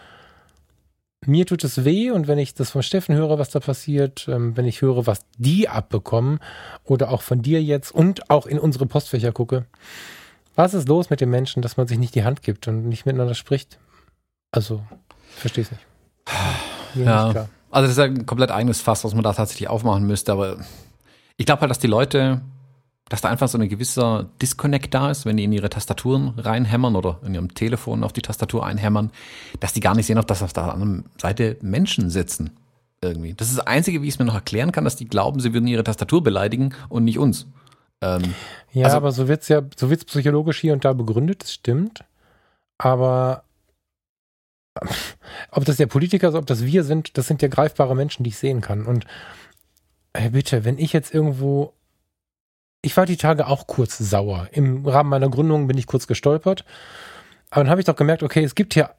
[1.27, 4.57] mir tut es weh und wenn ich das von Steffen höre, was da passiert, ähm,
[4.57, 6.41] wenn ich höre, was die abbekommen
[6.85, 9.67] oder auch von dir jetzt und auch in unsere Postfächer gucke,
[10.55, 13.07] was ist los mit den Menschen, dass man sich nicht die Hand gibt und nicht
[13.07, 13.79] miteinander spricht?
[14.51, 14.83] Also,
[15.31, 15.71] verstehe es
[16.97, 17.07] nicht.
[17.07, 20.05] ja, nicht also das ist ja ein komplett eigenes Fass, was man da tatsächlich aufmachen
[20.05, 20.59] müsste, aber
[21.39, 22.43] ich glaube halt, dass die Leute
[23.09, 26.97] dass da einfach so ein gewisser Disconnect da ist, wenn die in ihre Tastaturen reinhämmern
[26.97, 29.11] oder in ihrem Telefon auf die Tastatur einhämmern,
[29.61, 32.51] dass die gar nicht sehen, ob das auf der anderen Seite Menschen sitzen.
[33.03, 33.35] Irgendwie.
[33.35, 35.53] Das ist das Einzige, wie ich es mir noch erklären kann, dass die glauben, sie
[35.53, 37.47] würden ihre Tastatur beleidigen und nicht uns.
[38.01, 38.35] Ähm,
[38.73, 42.05] ja, also, aber so wird's ja, so wird's psychologisch hier und da begründet, das stimmt.
[42.79, 43.43] Aber
[45.51, 48.31] ob das der Politiker ist, ob das wir sind, das sind ja greifbare Menschen, die
[48.31, 48.87] ich sehen kann.
[48.87, 49.05] Und
[50.15, 51.75] hey, bitte, wenn ich jetzt irgendwo
[52.83, 54.49] ich war die Tage auch kurz sauer.
[54.53, 56.65] Im Rahmen meiner Gründung bin ich kurz gestolpert.
[57.51, 58.91] Aber dann habe ich doch gemerkt, okay, es gibt hier,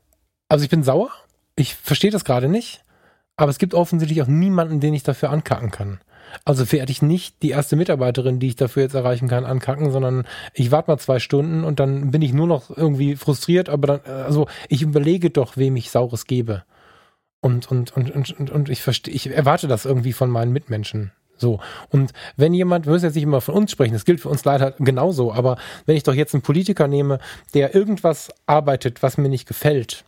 [0.48, 1.10] also ich bin sauer
[1.56, 2.84] Ich verstehe das gerade nicht,
[3.36, 6.00] aber es gibt offensichtlich auch niemanden, den ich dafür ankacken kann.
[6.46, 10.26] Also werde ich nicht die erste Mitarbeiterin, die ich dafür jetzt erreichen kann, ankacken, sondern
[10.54, 14.14] ich warte mal zwei Stunden und dann bin ich nur noch irgendwie frustriert, aber dann,
[14.26, 16.64] also ich überlege doch, wem ich Saures gebe.
[17.42, 21.12] Und, und, und, und, und ich verstehe, ich erwarte das irgendwie von meinen Mitmenschen.
[21.44, 21.60] So.
[21.90, 24.46] Und wenn jemand, wir müssen jetzt nicht immer von uns sprechen, das gilt für uns
[24.46, 27.20] leider genauso, aber wenn ich doch jetzt einen Politiker nehme,
[27.54, 30.06] der irgendwas arbeitet, was mir nicht gefällt,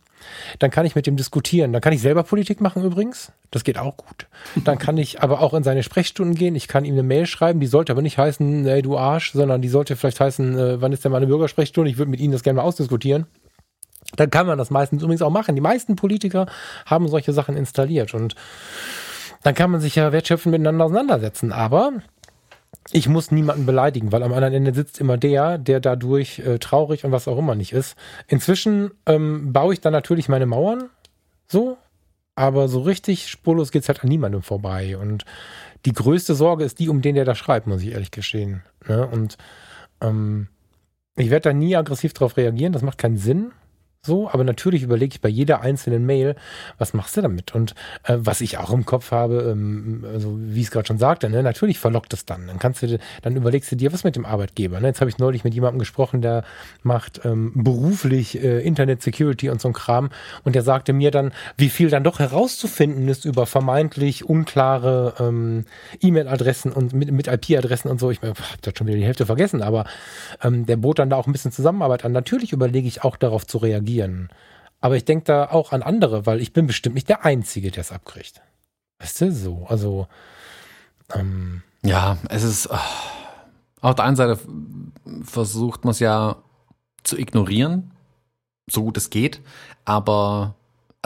[0.60, 1.74] dann kann ich mit dem diskutieren.
[1.74, 3.32] Dann kann ich selber Politik machen übrigens.
[3.50, 4.26] Das geht auch gut.
[4.64, 6.56] Dann kann ich aber auch in seine Sprechstunden gehen.
[6.56, 7.60] Ich kann ihm eine Mail schreiben.
[7.60, 10.92] Die sollte aber nicht heißen, ey, du Arsch, sondern die sollte vielleicht heißen, äh, wann
[10.92, 11.90] ist denn meine Bürgersprechstunde?
[11.90, 13.26] Ich würde mit Ihnen das gerne mal ausdiskutieren.
[14.16, 15.54] Dann kann man das meistens übrigens auch machen.
[15.54, 16.46] Die meisten Politiker
[16.86, 18.34] haben solche Sachen installiert und
[19.46, 21.52] dann kann man sich ja wertschöpfend miteinander auseinandersetzen.
[21.52, 21.92] Aber
[22.90, 27.04] ich muss niemanden beleidigen, weil am anderen Ende sitzt immer der, der dadurch äh, traurig
[27.04, 27.94] und was auch immer nicht ist.
[28.26, 30.90] Inzwischen ähm, baue ich dann natürlich meine Mauern
[31.46, 31.78] so,
[32.34, 34.98] aber so richtig spurlos geht es halt an niemandem vorbei.
[34.98, 35.24] Und
[35.84, 38.64] die größte Sorge ist die, um den der da schreibt, muss ich ehrlich gestehen.
[38.88, 39.06] Ne?
[39.06, 39.38] Und
[40.00, 40.48] ähm,
[41.14, 43.52] ich werde da nie aggressiv darauf reagieren, das macht keinen Sinn
[44.06, 46.36] so, aber natürlich überlege ich bei jeder einzelnen Mail,
[46.78, 47.54] was machst du damit?
[47.54, 50.98] Und äh, was ich auch im Kopf habe, ähm, also wie ich es gerade schon
[50.98, 52.46] sagte, ne, natürlich verlockt es dann.
[52.46, 54.80] Dann kannst du, dann überlegst du dir, was mit dem Arbeitgeber.
[54.80, 54.86] Ne?
[54.86, 56.44] Jetzt habe ich neulich mit jemandem gesprochen, der
[56.82, 60.10] macht ähm, beruflich äh, Internet Security und so ein Kram
[60.44, 65.64] und der sagte mir dann, wie viel dann doch herauszufinden ist über vermeintlich unklare ähm,
[66.00, 68.10] E-Mail-Adressen und mit, mit IP-Adressen und so.
[68.10, 69.84] Ich habe da schon wieder die Hälfte vergessen, aber
[70.42, 72.12] ähm, der bot dann da auch ein bisschen Zusammenarbeit an.
[72.12, 74.28] Natürlich überlege ich auch darauf zu reagieren reagieren.
[74.80, 77.80] Aber ich denke da auch an andere, weil ich bin bestimmt nicht der Einzige, der
[77.80, 78.40] es abkriegt.
[78.98, 79.66] Weißt du, so.
[79.68, 80.06] Also.
[81.12, 82.68] Ähm, ja, es ist.
[82.70, 82.76] Oh,
[83.80, 84.38] auf der einen Seite
[85.22, 86.36] versucht man es ja
[87.04, 87.92] zu ignorieren,
[88.68, 89.40] so gut es geht,
[89.84, 90.56] aber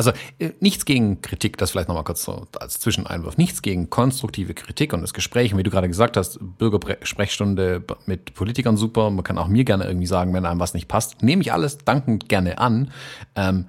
[0.07, 4.55] also äh, nichts gegen Kritik, das vielleicht nochmal kurz so als Zwischeneinwurf, nichts gegen konstruktive
[4.55, 9.25] Kritik und das Gespräch, und wie du gerade gesagt hast, Bürgersprechstunde mit Politikern super, man
[9.25, 12.29] kann auch mir gerne irgendwie sagen, wenn einem was nicht passt, nehme ich alles dankend
[12.29, 12.91] gerne an,
[13.37, 13.67] ähm,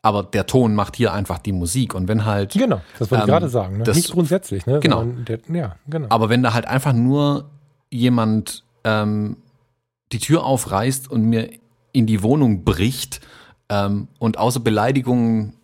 [0.00, 2.52] aber der Ton macht hier einfach die Musik und wenn halt...
[2.52, 3.84] Genau, das wollte ähm, ich gerade sagen, ne?
[3.84, 4.66] das, nicht grundsätzlich.
[4.66, 4.80] Ne?
[4.80, 5.04] Genau.
[5.04, 6.06] Der, ja, genau.
[6.10, 7.50] Aber wenn da halt einfach nur
[7.90, 9.36] jemand ähm,
[10.12, 11.50] die Tür aufreißt und mir
[11.92, 13.20] in die Wohnung bricht
[13.68, 15.54] ähm, und außer Beleidigungen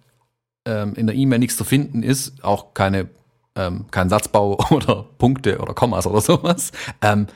[0.64, 3.08] ähm, in der E-Mail nichts zu finden ist, auch keine,
[3.56, 7.26] ähm, kein Satzbau oder Punkte oder Kommas oder sowas, ähm,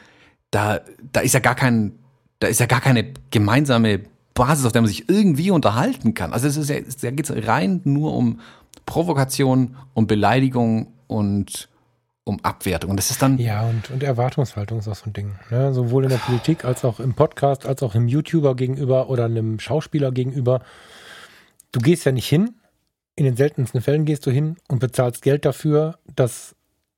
[0.50, 0.80] da,
[1.12, 1.92] da ist ja gar kein,
[2.38, 4.00] da ist ja gar keine gemeinsame
[4.34, 6.32] Basis, auf der man sich irgendwie unterhalten kann.
[6.32, 8.40] Also es ist ja, da geht es rein nur um
[8.86, 11.68] Provokation, um Beleidigung und
[12.24, 12.90] um Abwertung.
[12.90, 13.38] Und das ist dann.
[13.38, 15.32] Ja, und, und Erwartungshaltung ist auch so ein Ding.
[15.50, 15.72] Ne?
[15.72, 19.60] Sowohl in der Politik als auch im Podcast, als auch einem YouTuber gegenüber oder einem
[19.60, 20.60] Schauspieler gegenüber.
[21.72, 22.54] Du gehst ja nicht hin
[23.16, 26.56] in den seltensten Fällen gehst du hin und bezahlst Geld dafür, dass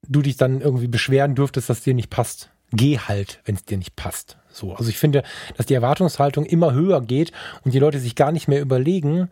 [0.09, 2.51] du dich dann irgendwie beschweren dürftest, dass dir nicht passt.
[2.73, 4.39] Geh halt, wenn es dir nicht passt.
[4.51, 5.23] So, also ich finde,
[5.57, 7.33] dass die Erwartungshaltung immer höher geht
[7.65, 9.31] und die Leute sich gar nicht mehr überlegen,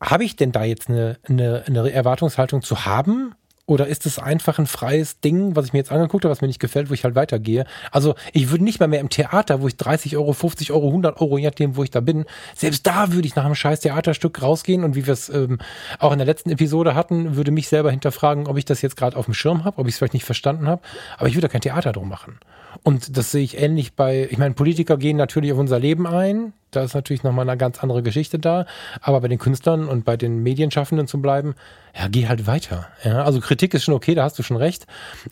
[0.00, 3.34] habe ich denn da jetzt eine, eine, eine Erwartungshaltung zu haben
[3.70, 6.48] oder ist es einfach ein freies Ding, was ich mir jetzt angeguckt habe, was mir
[6.48, 7.64] nicht gefällt, wo ich halt weitergehe?
[7.92, 11.20] Also ich würde nicht mal mehr im Theater, wo ich 30 Euro, 50 Euro, 100
[11.20, 12.24] Euro, je nachdem, wo ich da bin,
[12.56, 15.58] selbst da würde ich nach einem scheiß Theaterstück rausgehen und wie wir es ähm,
[16.00, 19.16] auch in der letzten Episode hatten, würde mich selber hinterfragen, ob ich das jetzt gerade
[19.16, 20.82] auf dem Schirm habe, ob ich es vielleicht nicht verstanden habe.
[21.16, 22.40] Aber ich würde da kein Theater drum machen.
[22.82, 26.52] Und das sehe ich ähnlich bei, ich meine, Politiker gehen natürlich auf unser Leben ein.
[26.70, 28.66] Da ist natürlich nochmal eine ganz andere Geschichte da.
[29.00, 31.54] Aber bei den Künstlern und bei den Medienschaffenden zu bleiben,
[31.98, 32.88] ja, geh halt weiter.
[33.02, 34.86] Ja, also Kritik ist schon okay, da hast du schon recht.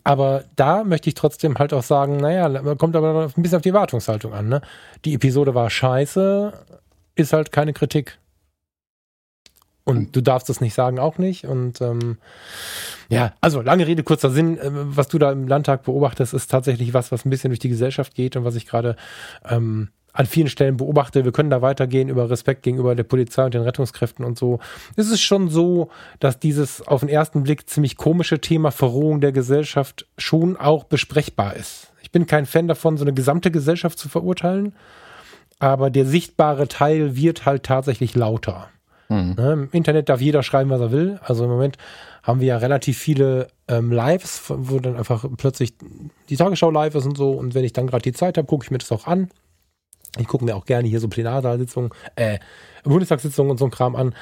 [0.04, 3.70] Aber da möchte ich trotzdem halt auch sagen, naja, kommt aber ein bisschen auf die
[3.70, 4.48] Erwartungshaltung an.
[4.48, 4.60] Ne?
[5.04, 6.52] Die Episode war scheiße,
[7.14, 8.18] ist halt keine Kritik.
[9.88, 11.46] Und du darfst das nicht sagen, auch nicht.
[11.46, 12.18] Und ähm,
[13.08, 14.58] ja, also lange Rede, kurzer Sinn.
[14.58, 17.70] Äh, was du da im Landtag beobachtest, ist tatsächlich was, was ein bisschen durch die
[17.70, 18.96] Gesellschaft geht und was ich gerade
[19.48, 21.24] ähm, an vielen Stellen beobachte.
[21.24, 24.58] Wir können da weitergehen über Respekt gegenüber der Polizei und den Rettungskräften und so.
[24.96, 25.88] Es ist schon so,
[26.20, 31.56] dass dieses auf den ersten Blick ziemlich komische Thema Verrohung der Gesellschaft schon auch besprechbar
[31.56, 31.94] ist.
[32.02, 34.74] Ich bin kein Fan davon, so eine gesamte Gesellschaft zu verurteilen,
[35.60, 38.68] aber der sichtbare Teil wird halt tatsächlich lauter.
[39.08, 39.34] Mhm.
[39.36, 41.18] Ne, Im Internet darf jeder schreiben, was er will.
[41.22, 41.76] Also im Moment
[42.22, 45.74] haben wir ja relativ viele ähm, Lives, wo dann einfach plötzlich
[46.28, 47.32] die Tagesschau live ist und so.
[47.32, 49.30] Und wenn ich dann gerade die Zeit habe, gucke ich mir das auch an.
[50.18, 52.38] Ich gucke mir auch gerne hier so Plenarsaalsitzungen, äh,
[52.84, 54.14] Bundestagssitzungen und so ein Kram an.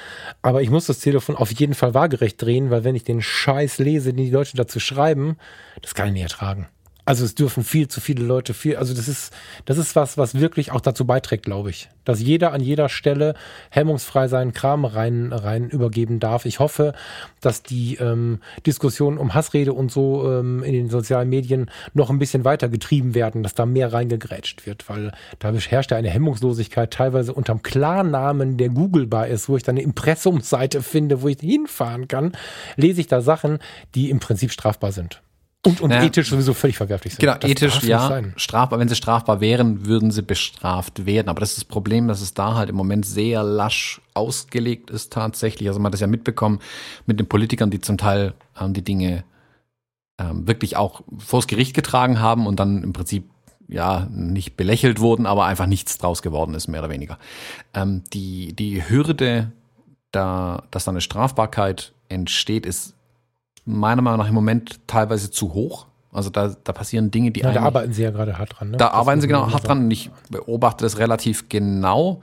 [0.42, 3.78] Aber ich muss das Telefon auf jeden Fall waagerecht drehen, weil wenn ich den Scheiß
[3.78, 5.36] lese, den die Leute dazu schreiben,
[5.82, 6.68] das kann ich nicht ertragen.
[7.06, 9.32] Also es dürfen viel zu viele Leute viel, also das ist,
[9.64, 11.88] das ist was, was wirklich auch dazu beiträgt, glaube ich.
[12.04, 13.34] Dass jeder an jeder Stelle
[13.70, 16.46] hemmungsfrei seinen Kram rein, rein übergeben darf.
[16.46, 16.94] Ich hoffe,
[17.40, 22.18] dass die ähm, Diskussionen um Hassrede und so ähm, in den sozialen Medien noch ein
[22.18, 26.92] bisschen weiter getrieben werden, dass da mehr reingegrätscht wird, weil da herrscht ja eine Hemmungslosigkeit
[26.92, 32.08] teilweise unterm Klarnamen, der googlebar ist, wo ich dann eine Impressumseite finde, wo ich hinfahren
[32.08, 32.32] kann,
[32.74, 33.60] lese ich da Sachen,
[33.94, 35.22] die im Prinzip strafbar sind.
[35.66, 37.20] Und, und naja, ethisch sowieso völlig verwerflich sind.
[37.20, 38.78] Genau, das ethisch ja, strafbar.
[38.78, 41.28] Wenn sie strafbar wären, würden sie bestraft werden.
[41.28, 45.12] Aber das ist das Problem, dass es da halt im Moment sehr lasch ausgelegt ist
[45.12, 45.68] tatsächlich.
[45.68, 46.60] Also man hat das ja mitbekommen
[47.06, 49.24] mit den Politikern, die zum Teil ähm, die Dinge
[50.18, 53.24] ähm, wirklich auch vors Gericht getragen haben und dann im Prinzip
[53.68, 57.18] ja nicht belächelt wurden, aber einfach nichts draus geworden ist, mehr oder weniger.
[57.74, 59.52] Ähm, die, die Hürde,
[60.12, 62.95] da, dass da eine Strafbarkeit entsteht, ist
[63.66, 65.86] meiner Meinung nach im Moment teilweise zu hoch.
[66.12, 68.70] Also da, da passieren Dinge, die ja, Da arbeiten sie ja gerade hart dran.
[68.70, 68.76] Ne?
[68.78, 72.22] Da das arbeiten sie genau hart dran und ich beobachte das relativ genau,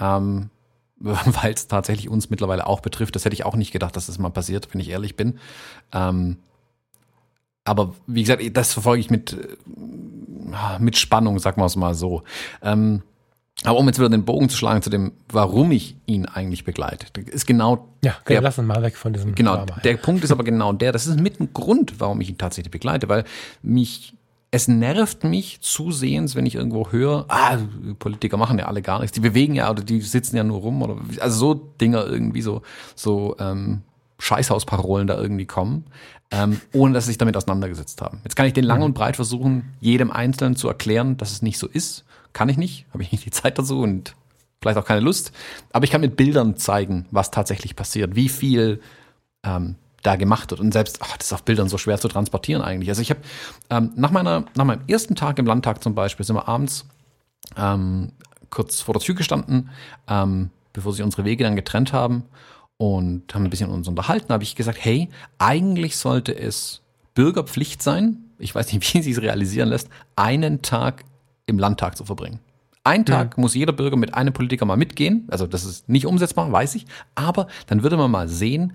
[0.00, 0.48] ähm,
[0.98, 3.14] weil es tatsächlich uns mittlerweile auch betrifft.
[3.16, 5.38] Das hätte ich auch nicht gedacht, dass das mal passiert, wenn ich ehrlich bin.
[5.92, 6.38] Ähm,
[7.64, 12.22] aber wie gesagt, das verfolge ich mit, äh, mit Spannung, sagen wir es mal so.
[12.62, 13.02] Ähm,
[13.62, 17.06] aber um jetzt wieder den Bogen zu schlagen zu dem, warum ich ihn eigentlich begleite,
[17.30, 17.88] ist genau.
[18.02, 19.34] Ja, okay, der, lass uns mal weg von diesem.
[19.34, 19.56] Genau.
[19.56, 19.80] Drama.
[19.84, 22.72] Der Punkt ist aber genau der, das ist mit ein Grund, warum ich ihn tatsächlich
[22.72, 23.24] begleite, weil
[23.62, 24.14] mich,
[24.50, 27.58] es nervt mich zusehends, wenn ich irgendwo höre, ah,
[27.98, 30.82] Politiker machen ja alle gar nichts, die bewegen ja oder die sitzen ja nur rum
[30.82, 32.62] oder, also so Dinger irgendwie so,
[32.96, 33.82] so, ähm,
[34.18, 35.84] Scheißhausparolen da irgendwie kommen,
[36.30, 38.20] ähm, ohne dass sie sich damit auseinandergesetzt haben.
[38.24, 38.84] Jetzt kann ich den lang mhm.
[38.86, 42.04] und breit versuchen, jedem Einzelnen zu erklären, dass es nicht so ist
[42.34, 44.14] kann ich nicht, habe ich nicht die Zeit dazu und
[44.60, 45.32] vielleicht auch keine Lust.
[45.72, 48.80] Aber ich kann mit Bildern zeigen, was tatsächlich passiert, wie viel
[49.42, 50.60] ähm, da gemacht wird.
[50.60, 52.90] Und selbst, ach, das ist auf Bildern so schwer zu transportieren eigentlich.
[52.90, 53.20] Also ich habe
[53.70, 56.86] ähm, nach nach meinem ersten Tag im Landtag zum Beispiel sind wir abends
[57.56, 58.12] ähm,
[58.50, 59.70] kurz vor der Tür gestanden,
[60.08, 62.24] ähm, bevor sich unsere Wege dann getrennt haben
[62.76, 64.32] und haben ein bisschen uns unterhalten.
[64.32, 65.08] habe ich gesagt, hey,
[65.38, 66.82] eigentlich sollte es
[67.14, 68.18] Bürgerpflicht sein.
[68.38, 71.04] Ich weiß nicht, wie sie es realisieren lässt, einen Tag
[71.46, 72.40] im Landtag zu verbringen.
[72.84, 73.42] Ein Tag mhm.
[73.42, 75.26] muss jeder Bürger mit einem Politiker mal mitgehen.
[75.30, 76.86] Also das ist nicht umsetzbar, weiß ich.
[77.14, 78.74] Aber dann würde man mal sehen,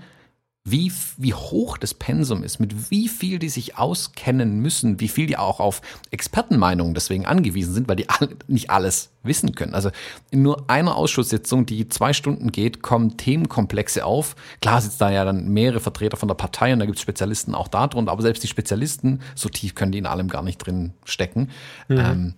[0.65, 5.25] wie, wie hoch das Pensum ist, mit wie viel die sich auskennen müssen, wie viel
[5.25, 9.73] die auch auf Expertenmeinungen deswegen angewiesen sind, weil die alle, nicht alles wissen können.
[9.73, 9.89] Also
[10.31, 14.35] in nur einer Ausschusssitzung, die zwei Stunden geht, kommen Themenkomplexe auf.
[14.61, 17.55] Klar sitzen da ja dann mehrere Vertreter von der Partei und da gibt es Spezialisten
[17.55, 20.57] auch da drunter, aber selbst die Spezialisten, so tief können die in allem gar nicht
[20.57, 21.49] drin stecken.
[21.87, 21.97] Mhm.
[21.97, 22.33] Ähm,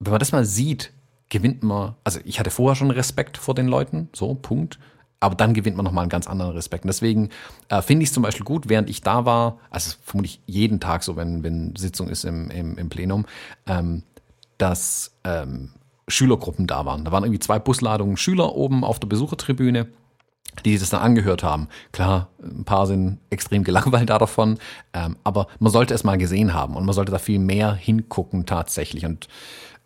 [0.00, 0.92] wenn man das mal sieht,
[1.28, 4.78] gewinnt man, also ich hatte vorher schon Respekt vor den Leuten, so, Punkt.
[5.20, 6.84] Aber dann gewinnt man nochmal einen ganz anderen Respekt.
[6.84, 7.30] Und deswegen
[7.70, 11.02] äh, finde ich es zum Beispiel gut, während ich da war, also vermutlich jeden Tag
[11.02, 13.24] so, wenn, wenn Sitzung ist im, im, im Plenum,
[13.66, 14.02] ähm,
[14.58, 15.70] dass ähm,
[16.08, 17.04] Schülergruppen da waren.
[17.04, 19.86] Da waren irgendwie zwei Busladungen Schüler oben auf der Besuchertribüne,
[20.64, 21.68] die das dann angehört haben.
[21.92, 24.58] Klar, ein paar sind extrem gelangweilt da davon,
[24.92, 28.46] ähm, aber man sollte es mal gesehen haben und man sollte da viel mehr hingucken
[28.46, 29.06] tatsächlich.
[29.06, 29.28] Und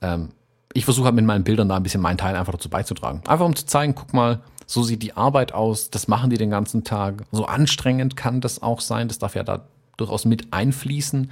[0.02, 0.30] ähm,
[0.74, 3.22] ich versuche halt mit meinen Bildern da ein bisschen meinen Teil einfach dazu beizutragen.
[3.26, 6.50] Einfach um zu zeigen, guck mal, so sieht die Arbeit aus, das machen die den
[6.50, 7.24] ganzen Tag.
[7.32, 9.64] So anstrengend kann das auch sein, das darf ja da
[9.96, 11.30] durchaus mit einfließen,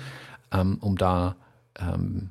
[0.52, 1.36] ähm, um da
[1.78, 2.30] ähm,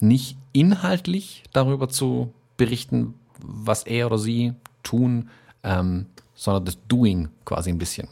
[0.00, 5.28] nicht inhaltlich darüber zu berichten, was er oder sie tun,
[5.62, 8.08] ähm, sondern das Doing quasi ein bisschen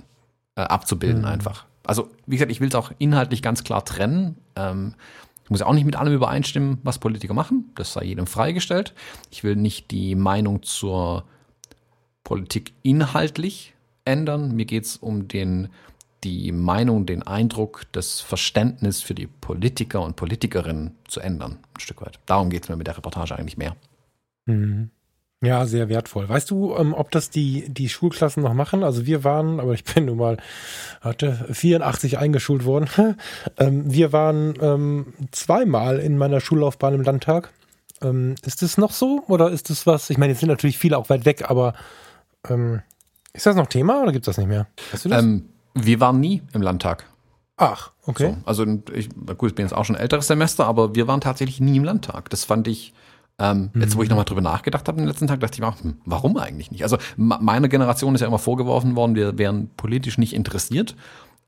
[0.56, 1.28] äh, abzubilden mhm.
[1.28, 1.64] einfach.
[1.84, 4.36] Also wie gesagt, ich will es auch inhaltlich ganz klar trennen.
[5.44, 7.70] Ich muss ja auch nicht mit allem übereinstimmen, was Politiker machen.
[7.74, 8.94] Das sei jedem freigestellt.
[9.30, 11.24] Ich will nicht die Meinung zur
[12.24, 13.74] Politik inhaltlich
[14.06, 14.56] ändern.
[14.56, 15.68] Mir geht es um den,
[16.24, 22.00] die Meinung, den Eindruck, das Verständnis für die Politiker und Politikerinnen zu ändern, ein Stück
[22.00, 22.18] weit.
[22.24, 23.76] Darum geht es mir mit der Reportage eigentlich mehr.
[24.46, 24.90] Mhm.
[25.44, 26.28] Ja, sehr wertvoll.
[26.28, 28.82] Weißt du, ähm, ob das die, die Schulklassen noch machen?
[28.82, 30.38] Also wir waren, aber ich bin nun mal,
[31.00, 32.88] hatte 84 eingeschult worden.
[33.58, 37.50] ähm, wir waren ähm, zweimal in meiner Schullaufbahn im Landtag.
[38.02, 39.22] Ähm, ist das noch so?
[39.28, 40.10] Oder ist das was?
[40.10, 41.74] Ich meine, jetzt sind natürlich viele auch weit weg, aber
[42.48, 42.82] ähm,
[43.32, 44.66] ist das noch Thema oder gibt es das nicht mehr?
[44.92, 45.22] Weißt du das?
[45.22, 47.06] Ähm, wir waren nie im Landtag.
[47.56, 48.30] Ach, okay.
[48.30, 51.60] So, also ich, gut, ich bin jetzt auch schon älteres Semester, aber wir waren tatsächlich
[51.60, 52.30] nie im Landtag.
[52.30, 52.94] Das fand ich
[53.38, 53.80] ähm, mhm.
[53.80, 56.36] Jetzt, wo ich nochmal drüber nachgedacht habe den letzten Tag, dachte ich mir, hm, warum
[56.36, 56.84] eigentlich nicht?
[56.84, 60.94] Also meiner Generation ist ja immer vorgeworfen worden, wir wären politisch nicht interessiert.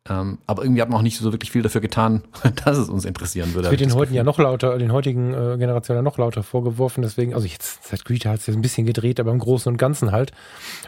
[0.09, 2.23] Ähm, aber irgendwie hat man auch nicht so wirklich viel dafür getan,
[2.65, 3.63] dass es uns interessieren würde.
[3.63, 7.03] Das wird den heutigen ja noch lauter, den heutigen äh, Generationen ja noch lauter vorgeworfen.
[7.03, 9.79] Deswegen, also jetzt seit Greta hat es ja ein bisschen gedreht, aber im Großen und
[9.79, 10.33] Ganzen halt.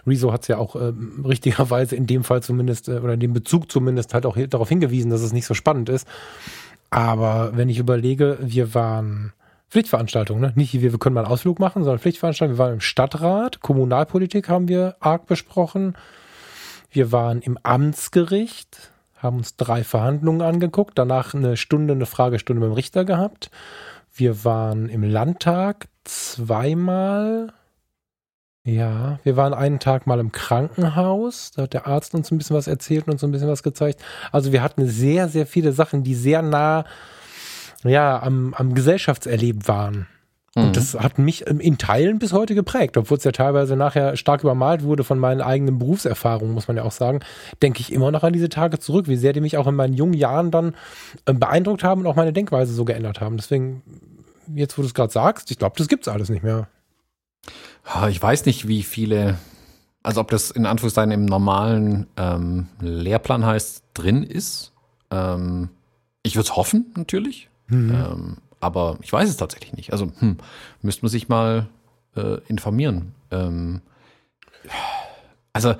[0.06, 0.92] Rezo hat es ja auch äh,
[1.24, 5.10] richtigerweise in dem Fall zumindest, äh, oder in dem Bezug zumindest halt auch darauf hingewiesen,
[5.10, 6.06] dass es nicht so spannend ist.
[6.90, 9.32] Aber wenn ich überlege, wir waren
[9.70, 10.52] Pflichtveranstaltungen, ne?
[10.54, 12.58] Nicht, wir, wir können mal einen Ausflug machen, sondern Pflichtveranstaltungen.
[12.58, 15.94] Wir waren im Stadtrat, Kommunalpolitik haben wir arg besprochen.
[16.90, 22.70] Wir waren im Amtsgericht, haben uns drei Verhandlungen angeguckt, danach eine Stunde, eine Fragestunde mit
[22.70, 23.50] dem Richter gehabt.
[24.14, 27.52] Wir waren im Landtag zweimal.
[28.64, 31.52] Ja, wir waren einen Tag mal im Krankenhaus.
[31.52, 34.02] Da hat der Arzt uns ein bisschen was erzählt und uns ein bisschen was gezeigt.
[34.32, 36.84] Also wir hatten sehr, sehr viele Sachen, die sehr nah
[37.84, 40.06] ja, am, am Gesellschaftserleben waren.
[40.54, 40.72] Und mhm.
[40.72, 44.82] das hat mich in Teilen bis heute geprägt, obwohl es ja teilweise nachher stark übermalt
[44.82, 47.20] wurde von meinen eigenen Berufserfahrungen, muss man ja auch sagen,
[47.62, 49.94] denke ich immer noch an diese Tage zurück, wie sehr die mich auch in meinen
[49.94, 50.74] jungen Jahren dann
[51.26, 53.36] ähm, beeindruckt haben und auch meine Denkweise so geändert haben.
[53.36, 53.82] Deswegen,
[54.54, 56.66] jetzt wo du es gerade sagst, ich glaube, das gibt es alles nicht mehr.
[58.08, 59.38] Ich weiß nicht, wie viele,
[60.02, 64.72] also ob das in Anführungszeichen im normalen ähm, Lehrplan heißt, drin ist.
[65.10, 65.70] Ähm,
[66.22, 67.48] ich würde es hoffen, natürlich.
[67.68, 67.90] Mhm.
[67.90, 69.92] Ähm, aber ich weiß es tatsächlich nicht.
[69.92, 70.38] Also hm,
[70.82, 71.68] müsste man sich mal
[72.16, 73.14] äh, informieren.
[73.30, 73.80] Ähm,
[75.52, 75.74] also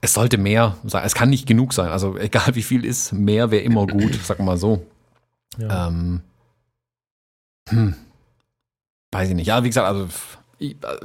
[0.00, 1.04] es sollte mehr sein.
[1.04, 1.90] Es kann nicht genug sein.
[1.90, 4.86] Also egal wie viel ist, mehr wäre immer gut, sag mal so.
[5.58, 5.88] Ja.
[5.88, 6.22] Ähm,
[7.68, 7.94] hm,
[9.12, 9.46] weiß ich nicht.
[9.46, 10.08] Ja, wie gesagt, also
[10.58, 10.98] ich, äh,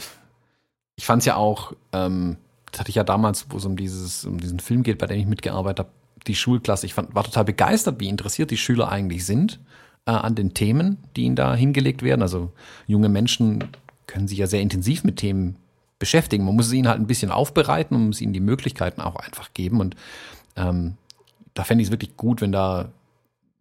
[0.95, 2.37] ich fand es ja auch, ähm,
[2.71, 5.19] das hatte ich ja damals, wo es um dieses, um diesen Film geht, bei dem
[5.19, 5.89] ich mitgearbeitet habe,
[6.27, 6.85] die Schulklasse.
[6.85, 9.59] Ich fand, war total begeistert, wie interessiert die Schüler eigentlich sind
[10.05, 12.21] äh, an den Themen, die ihnen da hingelegt werden.
[12.21, 12.51] Also
[12.87, 13.63] junge Menschen
[14.07, 15.55] können sich ja sehr intensiv mit Themen
[15.99, 16.45] beschäftigen.
[16.45, 19.53] Man muss es ihnen halt ein bisschen aufbereiten und muss ihnen die Möglichkeiten auch einfach
[19.53, 19.79] geben.
[19.79, 19.95] Und
[20.55, 20.95] ähm,
[21.53, 22.89] da fände ich es wirklich gut, wenn da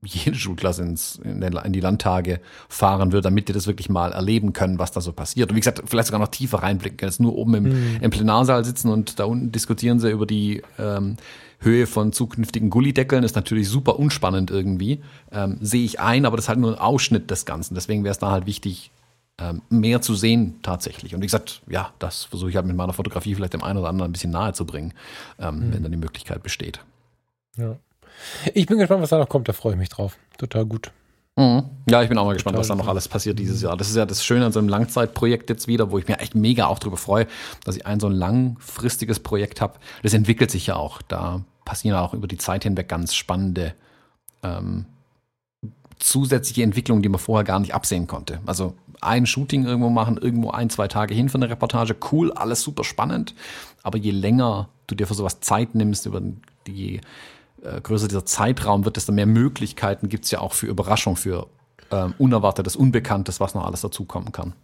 [0.06, 4.52] jede Schulklasse ins, in, in, die Landtage fahren würde, damit die das wirklich mal erleben
[4.52, 5.50] können, was da so passiert.
[5.50, 7.10] Und wie gesagt, vielleicht sogar noch tiefer reinblicken können.
[7.10, 7.98] Jetzt nur oben im, mhm.
[8.00, 11.16] im Plenarsaal sitzen und da unten diskutieren sie über die ähm,
[11.64, 15.02] Höhe von zukünftigen Gullideckeln ist natürlich super unspannend irgendwie.
[15.32, 17.74] Ähm, sehe ich ein, aber das ist halt nur ein Ausschnitt des Ganzen.
[17.74, 18.90] Deswegen wäre es da halt wichtig,
[19.38, 21.14] ähm, mehr zu sehen tatsächlich.
[21.14, 23.88] Und wie gesagt, ja, das versuche ich halt mit meiner Fotografie vielleicht dem einen oder
[23.88, 24.94] anderen ein bisschen nahe zu bringen,
[25.38, 25.74] ähm, mhm.
[25.74, 26.80] wenn dann die Möglichkeit besteht.
[27.56, 27.76] Ja.
[28.54, 30.16] Ich bin gespannt, was da noch kommt, da freue ich mich drauf.
[30.38, 30.92] Total gut.
[31.36, 31.64] Mhm.
[31.90, 33.76] Ja, ich bin auch mal gespannt, was da noch alles passiert dieses Jahr.
[33.76, 36.36] Das ist ja das Schöne an so einem Langzeitprojekt jetzt wieder, wo ich mir echt
[36.36, 37.26] mega auch darüber freue,
[37.64, 39.74] dass ich ein so ein langfristiges Projekt habe.
[40.02, 41.02] Das entwickelt sich ja auch.
[41.02, 43.74] Da passieren auch über die Zeit hinweg ganz spannende
[44.42, 44.86] ähm,
[45.98, 48.40] zusätzliche Entwicklungen, die man vorher gar nicht absehen konnte.
[48.46, 52.62] Also ein Shooting irgendwo machen, irgendwo ein, zwei Tage hin für eine Reportage, cool, alles
[52.62, 53.34] super spannend.
[53.82, 56.20] Aber je länger du dir für sowas Zeit nimmst, über
[56.66, 57.00] die
[57.62, 61.46] äh, größer dieser Zeitraum wird, desto mehr Möglichkeiten gibt es ja auch für Überraschung, für
[61.90, 64.54] äh, Unerwartetes, Unbekanntes, was noch alles dazukommen kann.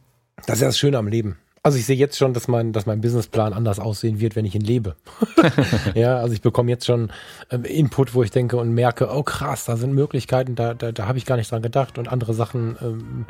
[0.46, 1.36] Das ist ja das Schöne am Leben.
[1.62, 4.54] Also ich sehe jetzt schon, dass mein, dass mein Businessplan anders aussehen wird, wenn ich
[4.54, 4.96] ihn lebe.
[5.94, 7.12] ja, also ich bekomme jetzt schon
[7.50, 11.06] ähm, Input, wo ich denke und merke, oh krass, da sind Möglichkeiten, da, da, da
[11.06, 13.26] habe ich gar nicht dran gedacht und andere Sachen ähm,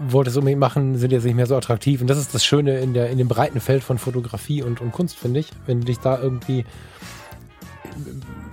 [0.00, 2.00] wollte es unbedingt machen, sind jetzt nicht mehr so attraktiv.
[2.00, 4.90] Und das ist das Schöne in, der, in dem breiten Feld von Fotografie und, und
[4.90, 5.50] Kunst, finde ich.
[5.66, 6.64] Wenn du dich da irgendwie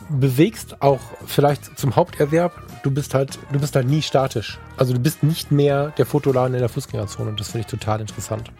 [0.09, 4.59] bewegst, auch vielleicht zum Haupterwerb, du bist halt, du bist halt nie statisch.
[4.77, 8.01] Also du bist nicht mehr der Fotoladen in der Fußgängerzone und das finde ich total
[8.01, 8.51] interessant.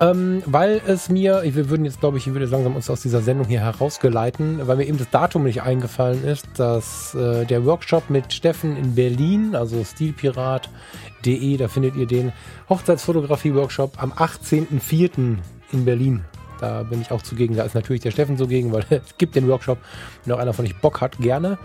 [0.00, 3.22] Ähm, weil es mir, wir würden jetzt, glaube ich, ich würde langsam uns aus dieser
[3.22, 8.10] Sendung hier herausgeleiten, weil mir eben das Datum nicht eingefallen ist, dass äh, der Workshop
[8.10, 12.32] mit Steffen in Berlin, also stilpirat.de, da findet ihr den
[12.68, 15.36] Hochzeitsfotografie-Workshop am 18.04.
[15.72, 16.24] in Berlin
[16.60, 17.56] da bin ich auch zugegen.
[17.56, 19.78] Da ist natürlich der Steffen zugegen, weil es gibt den Workshop.
[20.24, 21.58] Wenn auch einer von euch Bock hat, gerne.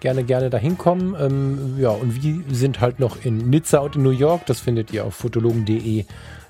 [0.00, 1.14] Gerne, gerne da hinkommen.
[1.18, 4.46] Ähm, ja, und wir sind halt noch in Nizza und in New York.
[4.46, 6.04] Das findet ihr auf fotologen.de.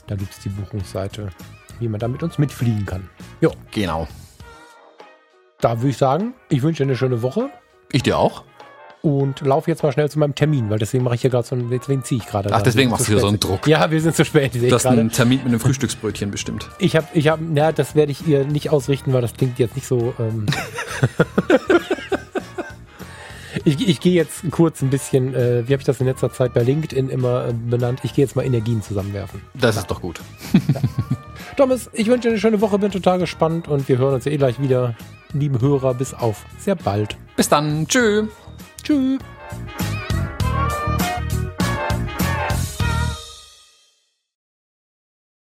[0.06, 1.30] Da gibt es die Buchungsseite,
[1.78, 3.08] wie man da mit uns mitfliegen kann.
[3.40, 3.50] Ja.
[3.72, 4.06] Genau.
[5.60, 7.50] Da würde ich sagen, ich wünsche eine schöne Woche.
[7.92, 8.44] Ich dir auch
[9.02, 11.54] und laufe jetzt mal schnell zu meinem Termin, weil deswegen mache ich hier gerade so
[11.54, 12.50] einen, deswegen ziehe ich gerade.
[12.52, 13.66] Ach, deswegen machst du hier so einen Druck.
[13.66, 14.54] Ja, wir sind zu spät.
[14.54, 16.68] Du hast einen Termin mit einem Frühstücksbrötchen bestimmt.
[16.78, 19.74] Ich habe, ich habe, ja, das werde ich ihr nicht ausrichten, weil das klingt jetzt
[19.74, 20.14] nicht so.
[20.18, 20.46] Ähm
[23.64, 26.52] ich, ich gehe jetzt kurz ein bisschen, äh, wie habe ich das in letzter Zeit
[26.52, 28.00] bei LinkedIn immer äh, benannt?
[28.02, 29.42] Ich gehe jetzt mal Energien zusammenwerfen.
[29.54, 29.82] Das ja.
[29.82, 30.20] ist doch gut.
[30.52, 30.80] Ja.
[31.56, 34.32] Thomas, ich wünsche dir eine schöne Woche, bin total gespannt und wir hören uns ja
[34.32, 34.94] eh gleich wieder.
[35.32, 37.16] Liebe Hörer, bis auf sehr bald.
[37.36, 37.86] Bis dann.
[37.86, 38.26] Tschüss.
[38.82, 39.20] Tschüss.